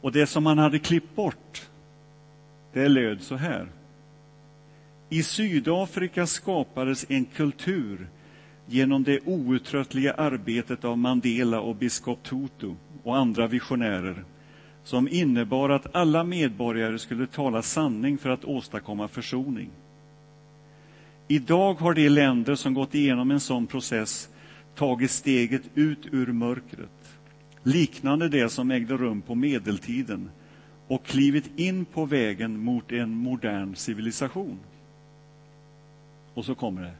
Och 0.00 0.12
det 0.12 0.26
som 0.26 0.44
man 0.44 0.58
hade 0.58 0.78
klippt 0.78 1.16
bort, 1.16 1.68
det 2.72 2.88
löd 2.88 3.22
så 3.22 3.36
här. 3.36 3.66
I 5.14 5.22
Sydafrika 5.22 6.26
skapades 6.26 7.06
en 7.08 7.24
kultur 7.24 8.08
genom 8.66 9.04
det 9.04 9.20
outtröttliga 9.24 10.14
arbetet 10.14 10.84
av 10.84 10.98
Mandela 10.98 11.60
och 11.60 11.76
biskop 11.76 12.22
Tutu 12.22 12.74
och 13.02 13.16
andra 13.16 13.46
visionärer 13.46 14.24
som 14.84 15.08
innebar 15.08 15.70
att 15.70 15.96
alla 15.96 16.24
medborgare 16.24 16.98
skulle 16.98 17.26
tala 17.26 17.62
sanning 17.62 18.18
för 18.18 18.30
att 18.30 18.44
åstadkomma 18.44 19.08
försoning. 19.08 19.70
Idag 21.28 21.74
har 21.74 21.94
de 21.94 22.08
länder 22.08 22.54
som 22.54 22.74
gått 22.74 22.94
igenom 22.94 23.30
en 23.30 23.40
sån 23.40 23.66
process 23.66 24.28
tagit 24.74 25.10
steget 25.10 25.62
ut 25.74 26.06
ur 26.12 26.32
mörkret, 26.32 27.18
liknande 27.62 28.28
det 28.28 28.48
som 28.48 28.70
ägde 28.70 28.96
rum 28.96 29.22
på 29.22 29.34
medeltiden 29.34 30.30
och 30.88 31.04
klivit 31.04 31.58
in 31.58 31.84
på 31.84 32.04
vägen 32.04 32.58
mot 32.58 32.92
en 32.92 33.10
modern 33.10 33.74
civilisation. 33.74 34.58
Och 36.34 36.44
så 36.44 36.54
kommer 36.54 36.82
det. 36.82 36.94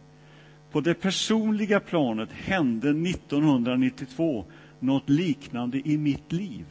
På 0.73 0.81
det 0.81 0.95
personliga 0.95 1.81
planet 1.81 2.29
hände 2.33 2.89
1992 2.89 4.45
något 4.81 5.09
liknande 5.09 5.89
i 5.89 5.99
mitt 5.99 6.33
liv. 6.33 6.65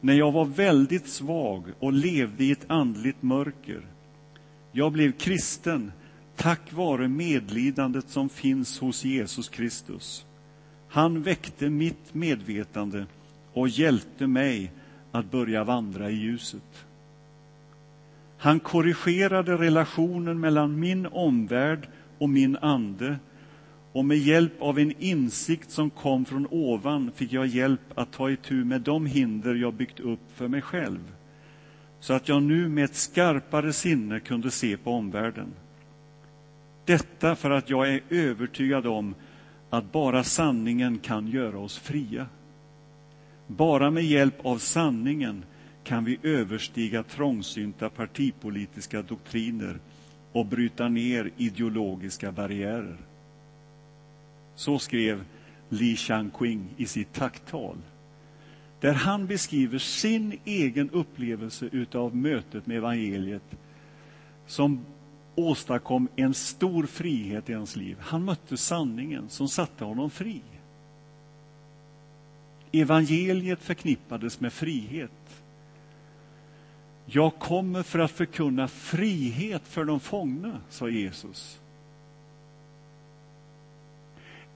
När 0.00 0.14
jag 0.14 0.32
var 0.32 0.44
väldigt 0.44 1.08
svag 1.08 1.64
och 1.78 1.92
levde 1.92 2.44
i 2.44 2.52
ett 2.52 2.70
andligt 2.70 3.22
mörker. 3.22 3.82
Jag 4.72 4.92
blev 4.92 5.12
kristen 5.12 5.92
tack 6.36 6.72
vare 6.72 7.08
medlidandet 7.08 8.08
som 8.08 8.28
finns 8.28 8.78
hos 8.78 9.04
Jesus 9.04 9.48
Kristus. 9.48 10.26
Han 10.88 11.22
väckte 11.22 11.70
mitt 11.70 12.14
medvetande 12.14 13.06
och 13.52 13.68
hjälpte 13.68 14.26
mig 14.26 14.72
att 15.12 15.30
börja 15.30 15.64
vandra 15.64 16.10
i 16.10 16.14
ljuset. 16.14 16.84
Han 18.40 18.60
korrigerade 18.60 19.56
relationen 19.56 20.40
mellan 20.40 20.80
min 20.80 21.06
omvärld 21.06 21.88
och 22.18 22.28
min 22.28 22.56
ande 22.56 23.16
och 23.92 24.04
med 24.04 24.18
hjälp 24.18 24.62
av 24.62 24.78
en 24.78 24.92
insikt 24.98 25.70
som 25.70 25.90
kom 25.90 26.24
från 26.24 26.46
ovan 26.50 27.12
fick 27.14 27.32
jag 27.32 27.46
hjälp 27.46 27.80
att 27.94 28.12
ta 28.12 28.30
itu 28.30 28.64
med 28.64 28.80
de 28.80 29.06
hinder 29.06 29.54
jag 29.54 29.74
byggt 29.74 30.00
upp 30.00 30.20
för 30.34 30.48
mig 30.48 30.62
själv 30.62 31.12
så 32.00 32.12
att 32.14 32.28
jag 32.28 32.42
nu 32.42 32.68
med 32.68 32.84
ett 32.84 32.94
skarpare 32.94 33.72
sinne 33.72 34.20
kunde 34.20 34.50
se 34.50 34.76
på 34.76 34.92
omvärlden. 34.92 35.52
Detta 36.84 37.36
för 37.36 37.50
att 37.50 37.70
jag 37.70 37.94
är 37.94 38.00
övertygad 38.10 38.86
om 38.86 39.14
att 39.70 39.92
bara 39.92 40.24
sanningen 40.24 40.98
kan 40.98 41.26
göra 41.26 41.58
oss 41.58 41.78
fria. 41.78 42.26
Bara 43.46 43.90
med 43.90 44.04
hjälp 44.04 44.46
av 44.46 44.58
sanningen 44.58 45.44
kan 45.90 46.04
vi 46.04 46.18
överstiga 46.22 47.02
trångsynta 47.02 47.90
partipolitiska 47.90 49.02
doktriner 49.02 49.78
och 50.32 50.46
bryta 50.46 50.88
ner 50.88 51.30
ideologiska 51.36 52.32
barriärer. 52.32 52.96
Så 54.54 54.78
skrev 54.78 55.24
Li 55.68 55.96
Changqing 55.96 56.68
i 56.76 56.86
sitt 56.86 57.12
tacktal 57.12 57.76
där 58.80 58.92
han 58.92 59.26
beskriver 59.26 59.78
sin 59.78 60.38
egen 60.44 60.90
upplevelse 60.90 61.86
av 61.94 62.16
mötet 62.16 62.66
med 62.66 62.76
evangeliet 62.76 63.56
som 64.46 64.80
åstadkom 65.34 66.08
en 66.16 66.34
stor 66.34 66.86
frihet 66.86 67.50
i 67.50 67.52
hans 67.52 67.76
liv. 67.76 67.96
Han 68.00 68.24
mötte 68.24 68.56
sanningen 68.56 69.28
som 69.28 69.48
satte 69.48 69.84
honom 69.84 70.10
fri. 70.10 70.40
Evangeliet 72.72 73.60
förknippades 73.60 74.40
med 74.40 74.52
frihet. 74.52 75.10
Jag 77.12 77.38
kommer 77.38 77.82
för 77.82 77.98
att 77.98 78.10
förkunna 78.10 78.68
frihet 78.68 79.62
för 79.64 79.84
de 79.84 80.00
fångna, 80.00 80.60
sa 80.68 80.88
Jesus. 80.88 81.60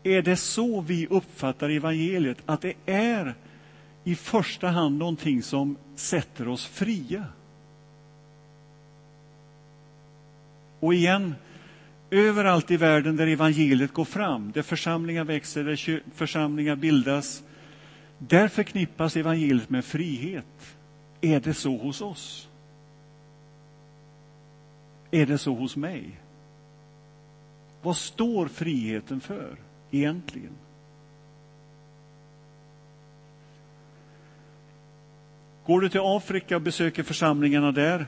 Är 0.03 0.23
det 0.23 0.37
så 0.37 0.81
vi 0.81 1.07
uppfattar 1.07 1.71
evangeliet, 1.71 2.38
att 2.47 2.61
det 2.61 2.75
är 2.87 3.35
i 4.05 4.14
första 4.14 4.69
hand 4.69 4.99
någonting 4.99 5.43
som 5.43 5.77
sätter 5.97 6.49
oss 6.49 6.67
fria? 6.67 7.25
Och 10.81 10.95
igen, 10.95 11.35
överallt 12.11 12.71
i 12.71 12.77
världen 12.77 13.17
där 13.17 13.27
evangeliet 13.27 13.93
går 13.93 14.05
fram, 14.05 14.53
där 14.53 14.62
församlingar 14.62 15.25
växer, 15.25 15.64
där 15.64 16.03
församlingar 16.14 16.77
bildas, 16.77 17.43
där 18.19 18.49
förknippas 18.49 19.17
evangeliet 19.17 19.71
med 19.71 19.85
frihet. 19.85 20.77
Är 21.25 21.41
det 21.41 21.55
så 21.55 21.77
hos 21.77 22.01
oss? 22.01 22.49
Är 25.11 25.27
det 25.27 25.39
så 25.39 25.55
hos 25.55 25.77
mig? 25.77 26.21
Vad 27.83 27.97
står 27.97 28.49
friheten 28.49 29.21
för 29.21 29.57
egentligen? 29.91 30.53
Går 35.67 35.81
du 35.81 35.89
till 35.89 36.01
Afrika 36.03 36.57
och 36.57 36.63
besöker 36.63 37.03
församlingarna 37.03 37.73
där 37.73 38.07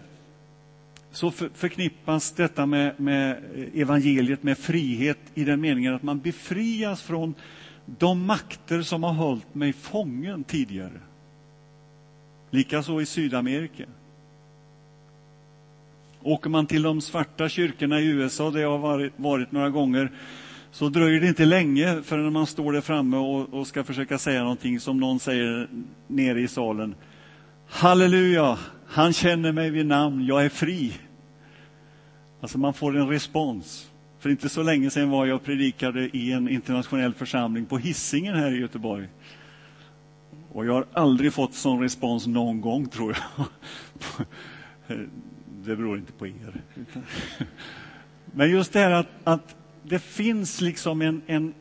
så 1.10 1.30
förknippas 1.30 2.32
detta 2.32 2.66
med, 2.66 3.00
med, 3.00 3.42
evangeliet 3.74 4.42
med 4.42 4.58
frihet 4.58 5.18
i 5.34 5.44
den 5.44 5.60
meningen 5.60 5.94
att 5.94 6.02
man 6.02 6.20
befrias 6.20 7.02
från 7.02 7.34
de 7.86 8.26
makter 8.26 8.82
som 8.82 9.02
har 9.02 9.12
hållit 9.12 9.54
mig 9.54 9.72
fången 9.72 10.44
tidigare. 10.44 11.00
Likaså 12.50 13.00
i 13.00 13.06
Sydamerika. 13.06 13.84
Åker 16.22 16.50
man 16.50 16.66
till 16.66 16.82
de 16.82 17.00
svarta 17.00 17.48
kyrkorna 17.48 18.00
i 18.00 18.06
USA, 18.06 18.50
där 18.50 18.60
jag 18.60 18.70
har 18.70 18.78
varit, 18.78 19.12
varit 19.16 19.52
några 19.52 19.70
gånger, 19.70 20.10
så 20.70 20.88
dröjer 20.88 21.20
det 21.20 21.28
inte 21.28 21.44
länge 21.44 22.02
förrän 22.02 22.32
man 22.32 22.46
står 22.46 22.72
där 22.72 22.80
framme 22.80 23.16
och, 23.16 23.54
och 23.54 23.66
ska 23.66 23.84
försöka 23.84 24.18
säga 24.18 24.42
någonting 24.42 24.80
som 24.80 25.00
någon 25.00 25.20
säger 25.20 25.68
nere 26.06 26.40
i 26.40 26.48
salen. 26.48 26.94
Halleluja, 27.68 28.58
han 28.86 29.12
känner 29.12 29.52
mig 29.52 29.70
vid 29.70 29.86
namn, 29.86 30.26
jag 30.26 30.44
är 30.44 30.48
fri. 30.48 30.92
Alltså 32.40 32.58
man 32.58 32.74
får 32.74 32.96
en 32.96 33.08
respons. 33.08 33.90
För 34.18 34.30
inte 34.30 34.48
så 34.48 34.62
länge 34.62 34.90
sedan 34.90 35.10
var 35.10 35.26
jag 35.26 35.36
och 35.36 35.44
predikade 35.44 36.16
i 36.16 36.32
en 36.32 36.48
internationell 36.48 37.14
församling 37.14 37.66
på 37.66 37.78
Hisingen 37.78 38.34
här 38.34 38.54
i 38.54 38.60
Göteborg. 38.60 39.08
Och 40.52 40.66
jag 40.66 40.72
har 40.72 40.86
aldrig 40.92 41.32
fått 41.32 41.54
sån 41.54 41.80
respons 41.80 42.26
någon 42.26 42.60
gång, 42.60 42.86
tror 42.86 43.16
jag. 43.16 43.46
Det 45.64 45.76
beror 45.76 45.98
inte 45.98 46.12
på 46.12 46.26
er. 46.26 46.62
Men 48.24 48.50
just 48.50 48.72
det 48.72 48.78
här 48.78 48.90
att, 48.90 49.06
att 49.24 49.56
det 49.82 49.98
finns 49.98 50.60
liksom 50.60 51.02
en, 51.02 51.22
en, 51.26 51.54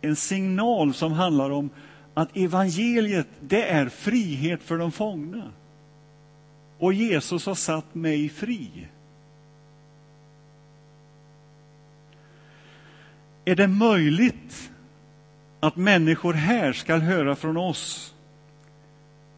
en 0.00 0.16
signal 0.16 0.94
som 0.94 1.12
handlar 1.12 1.50
om 1.50 1.70
att 2.14 2.36
evangeliet, 2.36 3.28
det 3.40 3.62
är 3.62 3.88
frihet 3.88 4.62
för 4.62 4.78
de 4.78 4.92
fångna. 4.92 5.52
Och 6.78 6.92
Jesus 6.92 7.46
har 7.46 7.54
satt 7.54 7.94
mig 7.94 8.28
fri. 8.28 8.88
Är 13.44 13.56
det 13.56 13.68
möjligt 13.68 14.70
att 15.60 15.76
människor 15.76 16.32
här 16.32 16.72
ska 16.72 16.96
höra 16.96 17.36
från 17.36 17.56
oss 17.56 18.14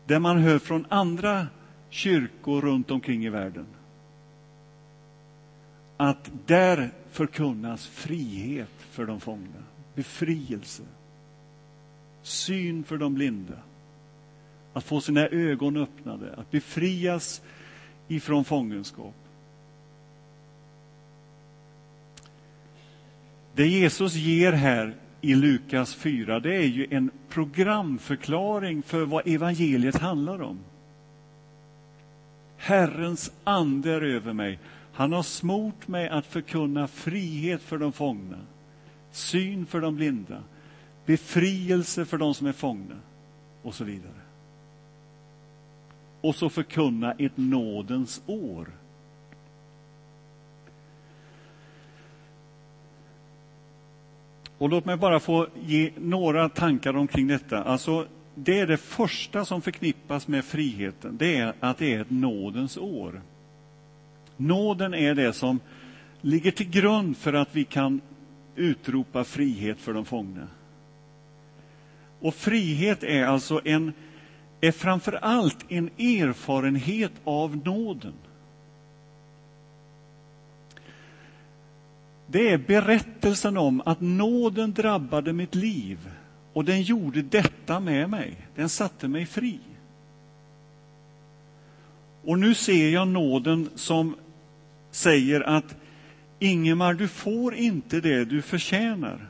där 0.06 0.18
man 0.18 0.38
hör 0.38 0.58
från 0.58 0.86
andra 0.88 1.46
kyrkor 1.90 2.60
runt 2.60 2.90
omkring 2.90 3.24
i 3.24 3.28
världen? 3.28 3.66
Att 5.96 6.30
där 6.46 6.90
förkunnas 7.10 7.86
frihet 7.86 8.70
för 8.90 9.06
de 9.06 9.20
fångna, 9.20 9.62
befrielse, 9.94 10.82
syn 12.22 12.84
för 12.84 12.98
de 12.98 13.14
blinda, 13.14 13.56
att 14.72 14.84
få 14.84 15.00
sina 15.00 15.26
ögon 15.26 15.76
öppnade, 15.76 16.34
att 16.36 16.50
befrias 16.50 17.42
ifrån 18.08 18.44
fångenskap. 18.44 19.14
Det 23.54 23.66
Jesus 23.66 24.14
ger 24.14 24.52
här 24.52 24.94
i 25.20 25.34
Lukas 25.34 25.94
4, 25.94 26.40
det 26.40 26.54
är 26.54 26.66
ju 26.66 26.86
en 26.90 27.10
programförklaring 27.28 28.82
för 28.82 29.04
vad 29.04 29.26
evangeliet 29.26 29.96
handlar 29.96 30.42
om. 30.42 30.58
Herrens 32.56 33.32
ande 33.44 33.92
är 33.92 34.02
över 34.02 34.32
mig. 34.32 34.58
Han 34.92 35.12
har 35.12 35.22
smort 35.22 35.88
mig 35.88 36.08
att 36.08 36.26
förkunna 36.26 36.88
frihet 36.88 37.62
för 37.62 37.78
de 37.78 37.92
fångna, 37.92 38.38
syn 39.10 39.66
för 39.66 39.80
de 39.80 39.96
blinda, 39.96 40.42
befrielse 41.06 42.04
för 42.04 42.18
de 42.18 42.34
som 42.34 42.46
är 42.46 42.52
fångna 42.52 42.96
och 43.62 43.74
så 43.74 43.84
vidare. 43.84 44.12
Och 46.20 46.34
så 46.34 46.48
förkunna 46.48 47.12
ett 47.12 47.36
nådens 47.36 48.22
år. 48.26 48.68
Och 54.60 54.68
låt 54.68 54.84
mig 54.84 54.96
bara 54.96 55.20
få 55.20 55.46
ge 55.62 55.92
några 55.98 56.48
tankar 56.48 56.96
omkring 56.96 57.26
detta. 57.26 57.62
Alltså, 57.62 58.06
det 58.34 58.58
är 58.58 58.66
det 58.66 58.76
första 58.76 59.44
som 59.44 59.62
förknippas 59.62 60.28
med 60.28 60.44
friheten, 60.44 61.16
det 61.16 61.36
är 61.36 61.54
att 61.60 61.78
det 61.78 61.94
är 61.94 62.00
ett 62.00 62.10
nådens 62.10 62.76
år. 62.76 63.22
Nåden 64.36 64.94
är 64.94 65.14
det 65.14 65.32
som 65.32 65.60
ligger 66.20 66.50
till 66.50 66.70
grund 66.70 67.16
för 67.16 67.32
att 67.32 67.48
vi 67.52 67.64
kan 67.64 68.00
utropa 68.56 69.24
frihet 69.24 69.80
för 69.80 69.92
de 69.92 70.04
fångna. 70.04 70.48
Och 72.20 72.34
frihet 72.34 73.02
är 73.02 73.24
alltså 73.24 73.60
en, 73.64 73.92
är 74.60 74.72
framför 74.72 75.12
allt 75.12 75.64
en 75.68 75.90
erfarenhet 75.98 77.12
av 77.24 77.56
nåden. 77.56 78.14
Det 82.30 82.50
är 82.50 82.58
berättelsen 82.58 83.56
om 83.56 83.82
att 83.84 84.00
nåden 84.00 84.72
drabbade 84.72 85.32
mitt 85.32 85.54
liv 85.54 85.98
och 86.52 86.64
den 86.64 86.82
gjorde 86.82 87.22
detta 87.22 87.80
med 87.80 88.10
mig. 88.10 88.36
Den 88.54 88.68
satte 88.68 89.08
mig 89.08 89.26
fri. 89.26 89.58
Och 92.24 92.38
nu 92.38 92.54
ser 92.54 92.90
jag 92.90 93.08
nåden 93.08 93.68
som 93.74 94.16
säger 94.90 95.40
att 95.40 95.76
Ingemar, 96.38 96.94
du 96.94 97.08
får 97.08 97.54
inte 97.54 98.00
det 98.00 98.24
du 98.24 98.42
förtjänar. 98.42 99.28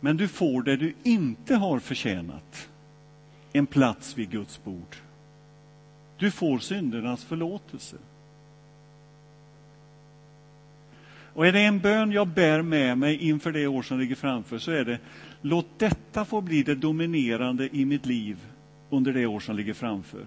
Men 0.00 0.16
du 0.16 0.28
får 0.28 0.62
det 0.62 0.76
du 0.76 0.94
inte 1.02 1.54
har 1.54 1.78
förtjänat. 1.78 2.68
En 3.52 3.66
plats 3.66 4.18
vid 4.18 4.30
Guds 4.30 4.64
bord. 4.64 4.96
Du 6.18 6.30
får 6.30 6.58
syndernas 6.58 7.24
förlåtelse. 7.24 7.96
Och 11.36 11.46
är 11.46 11.52
det 11.52 11.60
en 11.60 11.78
bön 11.78 12.12
jag 12.12 12.28
bär 12.28 12.62
med 12.62 12.98
mig 12.98 13.16
inför 13.16 13.52
det 13.52 13.66
år 13.66 13.82
som 13.82 13.98
ligger 13.98 14.14
framför 14.14 14.58
så 14.58 14.70
är 14.70 14.84
det 14.84 14.98
låt 15.40 15.78
detta 15.78 16.24
få 16.24 16.40
bli 16.40 16.62
det 16.62 16.74
dominerande 16.74 17.76
i 17.76 17.84
mitt 17.84 18.06
liv 18.06 18.36
under 18.90 19.12
det 19.12 19.26
år 19.26 19.40
som 19.40 19.56
ligger 19.56 19.74
framför. 19.74 20.26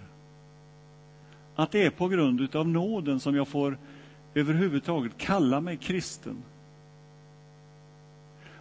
Att 1.55 1.71
det 1.71 1.85
är 1.85 1.89
på 1.89 2.07
grund 2.07 2.55
av 2.55 2.67
nåden 2.67 3.19
som 3.19 3.35
jag 3.35 3.47
får 3.47 3.77
överhuvudtaget 4.33 5.17
kalla 5.17 5.61
mig 5.61 5.77
kristen. 5.77 6.43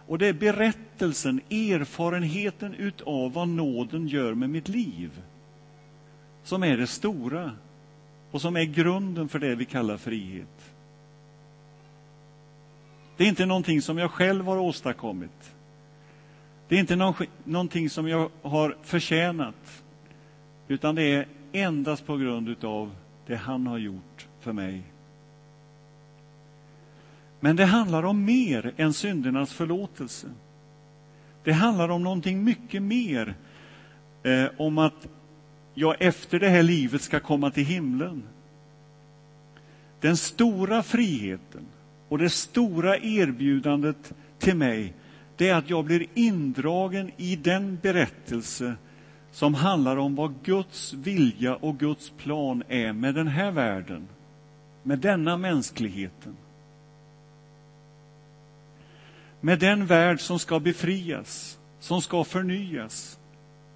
Och 0.07 0.17
det 0.17 0.27
är 0.27 0.33
berättelsen, 0.33 1.41
erfarenheten 1.49 2.73
utav 2.73 3.33
vad 3.33 3.47
nåden 3.47 4.07
gör 4.07 4.33
med 4.33 4.49
mitt 4.49 4.67
liv 4.67 5.21
som 6.43 6.63
är 6.63 6.77
det 6.77 6.87
stora 6.87 7.51
och 8.31 8.41
som 8.41 8.55
är 8.55 8.63
grunden 8.63 9.29
för 9.29 9.39
det 9.39 9.55
vi 9.55 9.65
kallar 9.65 9.97
frihet. 9.97 10.58
Det 13.19 13.25
är 13.25 13.29
inte 13.29 13.45
någonting 13.45 13.81
som 13.81 13.97
jag 13.97 14.11
själv 14.11 14.45
har 14.45 14.57
åstadkommit. 14.57 15.55
Det 16.67 16.75
är 16.75 16.79
inte 16.79 17.15
någonting 17.43 17.89
som 17.89 18.07
jag 18.07 18.29
har 18.41 18.77
förtjänat, 18.83 19.83
utan 20.67 20.95
det 20.95 21.03
är 21.03 21.27
endast 21.51 22.05
på 22.05 22.17
grund 22.17 22.63
av 22.65 22.91
det 23.27 23.35
han 23.35 23.67
har 23.67 23.77
gjort 23.77 24.27
för 24.39 24.53
mig. 24.53 24.83
Men 27.39 27.55
det 27.55 27.65
handlar 27.65 28.03
om 28.03 28.25
mer 28.25 28.73
än 28.77 28.93
syndernas 28.93 29.53
förlåtelse. 29.53 30.27
Det 31.43 31.53
handlar 31.53 31.89
om 31.89 32.03
någonting 32.03 32.43
mycket 32.43 32.81
mer, 32.81 33.35
eh, 34.23 34.45
om 34.57 34.77
att 34.77 35.07
jag 35.73 35.95
efter 36.01 36.39
det 36.39 36.49
här 36.49 36.63
livet 36.63 37.01
ska 37.01 37.19
komma 37.19 37.51
till 37.51 37.65
himlen. 37.65 38.23
Den 39.99 40.17
stora 40.17 40.83
friheten 40.83 41.65
och 42.09 42.17
det 42.17 42.29
stora 42.29 42.97
erbjudandet 42.97 44.13
till 44.39 44.55
mig, 44.55 44.93
det 45.37 45.49
är 45.49 45.55
att 45.55 45.69
jag 45.69 45.85
blir 45.85 46.05
indragen 46.13 47.11
i 47.17 47.35
den 47.35 47.79
berättelse 47.81 48.75
som 49.31 49.53
handlar 49.53 49.97
om 49.97 50.15
vad 50.15 50.33
Guds 50.43 50.93
vilja 50.93 51.55
och 51.55 51.77
Guds 51.77 52.09
plan 52.09 52.63
är 52.67 52.93
med 52.93 53.15
den 53.15 53.27
här 53.27 53.51
världen, 53.51 54.07
med 54.83 54.99
denna 54.99 55.37
mänskligheten. 55.37 56.37
Med 59.41 59.59
den 59.59 59.85
värld 59.85 60.21
som 60.21 60.39
ska 60.39 60.59
befrias, 60.59 61.59
som 61.79 62.01
ska 62.01 62.23
förnyas, 62.23 63.19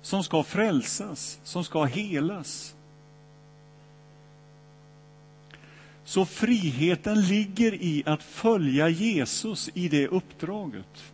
som 0.01 0.23
ska 0.23 0.43
frälsas, 0.43 1.39
som 1.43 1.63
ska 1.63 1.83
helas. 1.83 2.75
Så 6.13 6.25
friheten 6.25 7.21
ligger 7.21 7.73
i 7.73 8.03
att 8.05 8.23
följa 8.23 8.89
Jesus 8.89 9.69
i 9.73 9.87
det 9.89 10.07
uppdraget. 10.07 11.13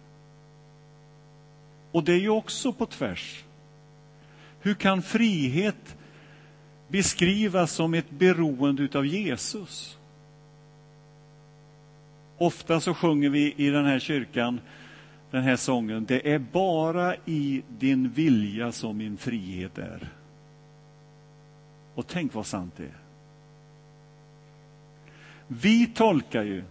Och 1.92 2.04
det 2.04 2.14
är 2.14 2.20
ju 2.20 2.30
också 2.30 2.74
på 2.74 2.86
tvärs. 2.86 3.44
Hur 4.62 4.74
kan 4.74 5.02
frihet 5.02 5.98
beskrivas 6.88 7.72
som 7.72 7.94
ett 7.94 8.10
beroende 8.10 9.00
av 9.00 9.06
Jesus? 9.06 9.98
Ofta 12.38 12.80
så 12.80 12.94
sjunger 12.94 13.30
vi 13.30 13.54
i 13.58 13.70
den 13.70 13.86
här 13.86 14.00
kyrkan 14.00 14.62
den 15.32 15.44
här 15.44 15.56
sången. 15.56 16.06
Det 16.06 16.34
är 16.34 16.40
bara 16.40 17.16
i 17.26 17.64
din 17.78 18.10
vilja 18.10 18.72
som 18.72 18.98
min 18.98 19.18
frihet 19.18 19.78
är. 19.78 20.10
Och 21.96 22.08
tänk 22.08 22.34
vad 22.34 22.46
sant 22.46 22.74
det 22.78 22.84
är. 22.84 23.09
Vi 25.52 25.88
tolkar 25.88 26.44
ju, 26.44 26.64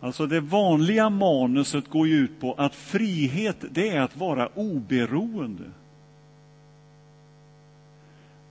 alltså 0.00 0.26
det 0.26 0.40
vanliga 0.40 1.10
manuset 1.10 1.88
går 1.88 2.08
ju 2.08 2.14
ut 2.14 2.40
på 2.40 2.54
att 2.54 2.74
frihet, 2.74 3.64
det 3.70 3.88
är 3.88 4.00
att 4.00 4.16
vara 4.16 4.46
oberoende. 4.46 5.70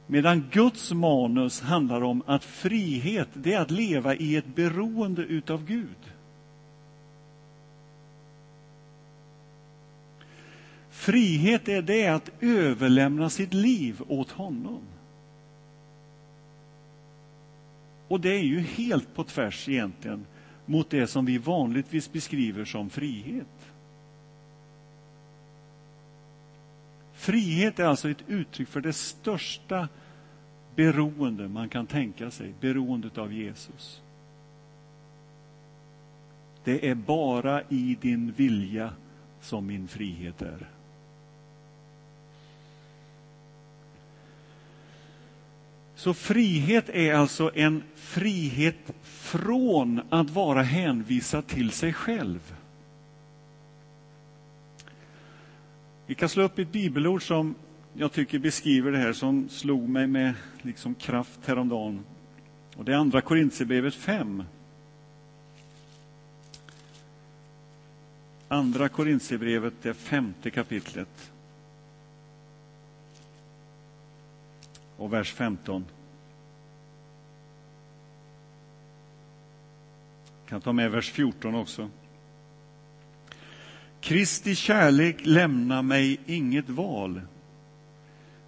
Medan 0.08 0.44
Guds 0.52 0.92
manus 0.92 1.62
handlar 1.62 2.02
om 2.02 2.24
att 2.26 2.44
frihet, 2.44 3.30
det 3.34 3.54
är 3.54 3.62
att 3.62 3.72
leva 3.72 4.16
i 4.16 4.36
ett 4.36 4.56
beroende 4.56 5.22
utav 5.22 5.66
Gud. 5.66 6.14
Frihet 10.90 11.68
är 11.68 11.82
det 11.82 12.08
att 12.08 12.32
överlämna 12.42 13.30
sitt 13.30 13.54
liv 13.54 14.02
åt 14.08 14.32
honom. 14.32 14.82
Och 18.10 18.22
det 18.22 18.30
är 18.30 18.44
ju 18.44 18.60
helt 18.60 19.16
på 19.16 19.24
tvärs 19.24 19.70
egentligen 19.70 20.26
mot 20.66 20.90
det 20.90 21.08
som 21.08 21.26
vi 21.26 21.38
vanligtvis 21.38 22.12
beskriver 22.12 22.66
som 22.66 22.90
frihet. 22.90 23.72
Frihet 27.14 27.80
är 27.80 27.86
alltså 27.86 28.10
ett 28.10 28.24
uttryck 28.28 28.68
för 28.68 28.82
det 28.82 28.94
största 28.94 29.88
beroende 30.76 31.48
man 31.48 31.70
kan 31.70 31.88
tänka 31.88 32.32
sig, 32.32 32.54
beroendet 32.60 33.18
av 33.18 33.34
Jesus. 33.34 34.02
Det 36.64 36.90
är 36.90 36.96
bara 36.96 37.62
i 37.70 37.98
din 38.02 38.32
vilja 38.32 38.94
som 39.42 39.68
min 39.68 39.88
frihet 39.88 40.42
är. 40.42 40.68
Så 46.00 46.14
frihet 46.14 46.90
är 46.90 47.14
alltså 47.14 47.52
en 47.56 47.84
frihet 47.96 48.94
från 49.04 50.02
att 50.10 50.30
vara 50.30 50.62
hänvisad 50.62 51.48
till 51.48 51.72
sig 51.72 51.94
själv. 51.94 52.56
Vi 56.06 56.16
kan 56.16 56.30
slå 56.30 56.44
upp 56.44 56.60
ett 56.60 56.72
bibelord 56.72 57.28
som 57.28 57.56
jag 57.94 58.12
tycker 58.12 58.40
beskriver 58.40 58.92
det 58.92 58.98
här, 58.98 59.14
som 59.14 59.50
slog 59.50 59.90
mig 59.90 60.08
med 60.08 60.34
liksom 60.62 60.96
kraft 60.96 61.40
häromdagen. 61.46 62.06
Och 62.76 62.86
det 62.86 62.94
är 62.94 62.98
Andra 62.98 63.22
Korintierbrevet 63.22 63.96
5. 63.96 64.44
Andra 68.48 68.90
Korintierbrevet, 68.90 69.74
det 69.82 69.94
femte 69.94 70.50
kapitlet. 70.50 71.32
Och 75.00 75.14
vers 75.14 75.34
15. 75.34 75.86
Jag 80.40 80.50
kan 80.50 80.62
ta 80.62 80.74
med 80.74 80.92
vers 80.92 81.12
14 81.12 81.56
också. 81.56 81.90
Kristi 84.02 84.56
kärlek 84.56 85.26
lämnar 85.26 85.82
mig 85.82 86.20
inget 86.26 86.70
val. 86.70 87.22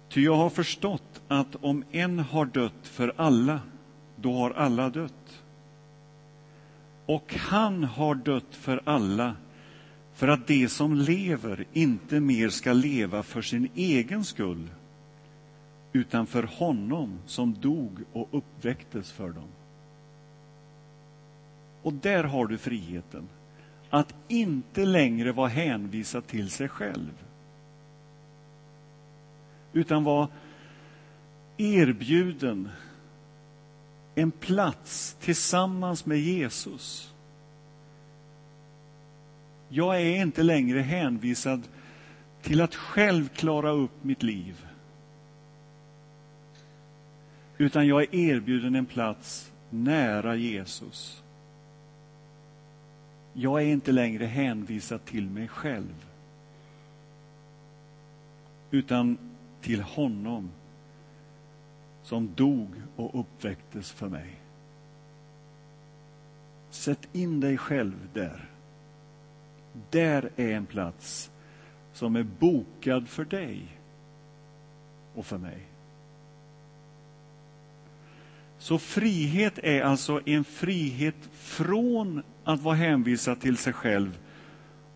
Ty 0.08 0.24
jag 0.24 0.36
har 0.36 0.50
förstått 0.50 1.22
att 1.28 1.56
om 1.60 1.84
en 1.90 2.18
har 2.18 2.44
dött 2.44 2.72
för 2.82 3.14
alla, 3.16 3.60
då 4.16 4.32
har 4.32 4.50
alla 4.50 4.90
dött. 4.90 5.42
Och 7.06 7.34
han 7.34 7.84
har 7.84 8.14
dött 8.14 8.54
för 8.54 8.82
alla, 8.84 9.36
för 10.14 10.28
att 10.28 10.46
de 10.46 10.68
som 10.68 10.94
lever 10.94 11.64
inte 11.72 12.20
mer 12.20 12.48
ska 12.48 12.72
leva 12.72 13.22
för 13.22 13.42
sin 13.42 13.68
egen 13.74 14.24
skull, 14.24 14.68
utan 15.92 16.26
för 16.26 16.42
honom 16.42 17.18
som 17.26 17.54
dog 17.54 17.98
och 18.12 18.28
uppväcktes 18.32 19.12
för 19.12 19.30
dem. 19.30 19.48
Och 21.82 21.92
där 21.92 22.24
har 22.24 22.46
du 22.46 22.58
friheten, 22.58 23.28
att 23.90 24.14
inte 24.28 24.84
längre 24.84 25.32
vara 25.32 25.48
hänvisad 25.48 26.26
till 26.26 26.50
sig 26.50 26.68
själv 26.68 27.24
utan 29.72 30.04
vara 30.04 30.28
erbjuden 31.56 32.68
en 34.14 34.30
plats 34.30 35.16
tillsammans 35.20 36.06
med 36.06 36.18
Jesus. 36.18 37.14
Jag 39.68 40.02
är 40.02 40.22
inte 40.22 40.42
längre 40.42 40.80
hänvisad 40.80 41.62
till 42.42 42.60
att 42.60 42.74
själv 42.74 43.28
klara 43.28 43.70
upp 43.70 44.04
mitt 44.04 44.22
liv 44.22 44.66
utan 47.62 47.86
jag 47.86 48.02
är 48.02 48.14
erbjuden 48.14 48.74
en 48.74 48.86
plats 48.86 49.52
nära 49.70 50.36
Jesus. 50.36 51.22
Jag 53.32 53.62
är 53.62 53.66
inte 53.66 53.92
längre 53.92 54.24
hänvisad 54.24 55.04
till 55.04 55.30
mig 55.30 55.48
själv 55.48 56.06
utan 58.70 59.18
till 59.60 59.82
honom 59.82 60.50
som 62.02 62.34
dog 62.34 62.68
och 62.96 63.20
uppväcktes 63.20 63.92
för 63.92 64.08
mig. 64.08 64.36
Sätt 66.70 67.08
in 67.12 67.40
dig 67.40 67.58
själv 67.58 68.08
där. 68.12 68.50
Där 69.90 70.30
är 70.36 70.52
en 70.52 70.66
plats 70.66 71.30
som 71.92 72.16
är 72.16 72.22
bokad 72.22 73.08
för 73.08 73.24
dig 73.24 73.78
och 75.14 75.26
för 75.26 75.38
mig. 75.38 75.71
Så 78.62 78.78
frihet 78.78 79.58
är 79.62 79.82
alltså 79.82 80.20
en 80.26 80.44
frihet 80.44 81.14
från 81.32 82.22
att 82.44 82.60
vara 82.60 82.74
hänvisad 82.74 83.40
till 83.40 83.56
sig 83.56 83.72
själv 83.72 84.18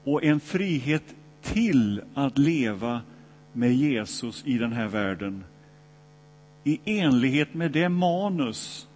och 0.04 0.24
en 0.24 0.40
frihet 0.40 1.02
till 1.42 2.02
att 2.14 2.38
leva 2.38 3.00
med 3.52 3.74
Jesus 3.74 4.42
i 4.46 4.58
den 4.58 4.72
här 4.72 4.86
världen 4.86 5.44
i 6.64 6.80
enlighet 6.84 7.54
med 7.54 7.72
det 7.72 7.88
manus 7.88 8.88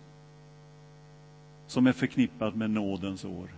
som 1.67 1.87
är 1.87 1.93
förknippat 1.93 2.55
med 2.55 2.71
nådens 2.71 3.25
år. 3.25 3.49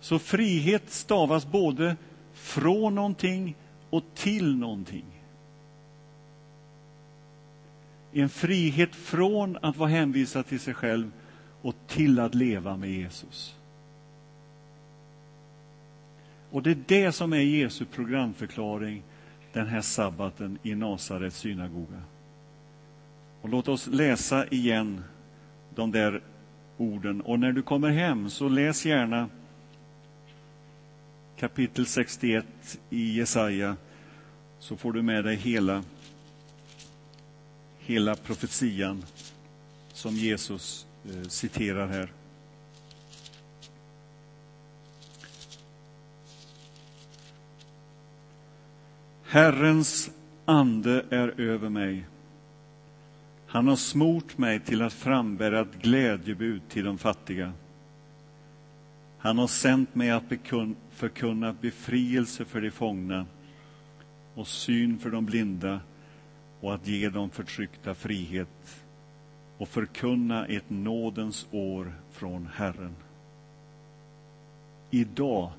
Så 0.00 0.18
frihet 0.18 0.90
stavas 0.90 1.46
både 1.46 1.96
från 2.32 2.94
någonting 2.94 3.56
och 3.90 4.04
till 4.14 4.56
någonting. 4.56 5.09
En 8.12 8.28
frihet 8.28 8.94
från 8.94 9.58
att 9.62 9.76
vara 9.76 9.88
hänvisad 9.88 10.46
till 10.46 10.60
sig 10.60 10.74
själv 10.74 11.10
och 11.62 11.74
till 11.86 12.18
att 12.18 12.34
leva 12.34 12.76
med 12.76 12.90
Jesus. 12.90 13.56
Och 16.50 16.62
det 16.62 16.70
är 16.70 16.78
det 16.86 17.12
som 17.12 17.32
är 17.32 17.40
Jesu 17.40 17.84
programförklaring 17.84 19.02
den 19.52 19.66
här 19.66 19.80
sabbaten 19.80 20.58
i 20.62 20.74
Nasarets 20.74 21.38
synagoga. 21.38 22.02
Och 23.42 23.48
låt 23.48 23.68
oss 23.68 23.86
läsa 23.86 24.46
igen 24.46 25.04
de 25.74 25.92
där 25.92 26.22
orden. 26.76 27.20
Och 27.20 27.40
när 27.40 27.52
du 27.52 27.62
kommer 27.62 27.90
hem 27.90 28.30
så 28.30 28.48
läs 28.48 28.86
gärna 28.86 29.28
kapitel 31.36 31.86
61 31.86 32.46
i 32.90 33.12
Jesaja 33.12 33.76
så 34.58 34.76
får 34.76 34.92
du 34.92 35.02
med 35.02 35.24
dig 35.24 35.36
hela 35.36 35.84
hela 37.90 38.14
profetian. 38.14 39.04
som 39.92 40.14
Jesus 40.14 40.86
eh, 41.04 41.28
citerar 41.28 41.86
här. 41.86 42.12
Herrens 49.24 50.10
ande 50.44 51.04
är 51.10 51.40
över 51.40 51.68
mig. 51.68 52.06
Han 53.46 53.68
har 53.68 53.76
smort 53.76 54.38
mig 54.38 54.60
till 54.60 54.82
att 54.82 54.92
frambära 54.92 55.60
ett 55.60 55.82
glädjebud 55.82 56.62
till 56.68 56.84
de 56.84 56.98
fattiga. 56.98 57.52
Han 59.18 59.38
har 59.38 59.46
sänt 59.46 59.94
mig 59.94 60.10
att 60.10 60.24
förkunna 60.90 61.52
befrielse 61.60 62.44
för 62.44 62.60
de 62.60 62.70
fångna 62.70 63.26
och 64.34 64.48
syn 64.48 64.98
för 64.98 65.10
de 65.10 65.26
blinda 65.26 65.80
och 66.60 66.74
att 66.74 66.86
ge 66.86 67.08
de 67.08 67.30
förtryckta 67.30 67.94
frihet 67.94 68.82
och 69.58 69.68
förkunna 69.68 70.46
ett 70.46 70.70
nådens 70.70 71.46
år 71.50 71.92
från 72.10 72.48
Herren. 72.54 72.96
Idag 74.90 75.52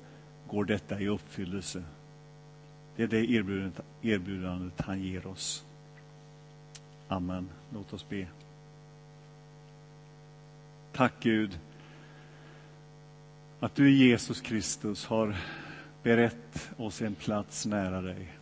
går 0.48 0.64
detta 0.64 1.00
i 1.00 1.08
uppfyllelse. 1.08 1.82
Det 2.96 3.02
är 3.02 3.06
det 3.06 3.30
erbjudandet, 3.30 3.84
erbjudandet 4.02 4.80
han 4.80 5.02
ger 5.02 5.26
oss. 5.26 5.64
Amen. 7.08 7.48
Låt 7.74 7.92
oss 7.92 8.08
be. 8.08 8.26
Tack 10.92 11.12
Gud 11.20 11.58
att 13.60 13.74
du 13.74 13.90
Jesus 13.90 14.40
Kristus 14.40 15.06
har 15.06 15.36
berett 16.02 16.70
oss 16.76 17.02
en 17.02 17.14
plats 17.14 17.66
nära 17.66 18.00
dig. 18.00 18.41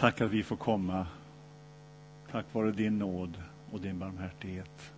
Tack 0.00 0.20
att 0.20 0.30
vi 0.30 0.42
får 0.42 0.56
komma 0.56 1.06
tack 2.30 2.46
vare 2.52 2.70
din 2.70 2.98
nåd 2.98 3.42
och 3.70 3.80
din 3.80 3.98
barmhärtighet. 3.98 4.92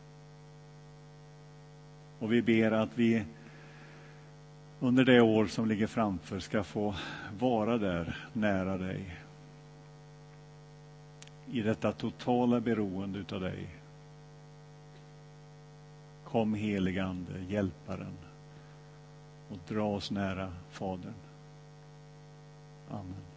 Och 2.18 2.32
vi 2.32 2.42
ber 2.42 2.70
att 2.70 2.88
vi 2.94 3.24
under 4.80 5.04
det 5.04 5.20
år 5.20 5.46
som 5.46 5.68
ligger 5.68 5.86
framför 5.86 6.40
ska 6.40 6.64
få 6.64 6.94
vara 7.38 7.78
där 7.78 8.28
nära 8.32 8.78
dig. 8.78 9.16
I 11.50 11.62
detta 11.62 11.92
totala 11.92 12.60
beroende 12.60 13.18
utav 13.18 13.40
dig. 13.40 13.68
Kom 16.24 16.54
helige 16.54 17.04
Ande, 17.04 17.32
hjälparen 17.48 18.16
och 19.48 19.58
dra 19.68 19.84
oss 19.84 20.10
nära 20.10 20.52
Fadern. 20.70 21.14
Amen. 22.90 23.31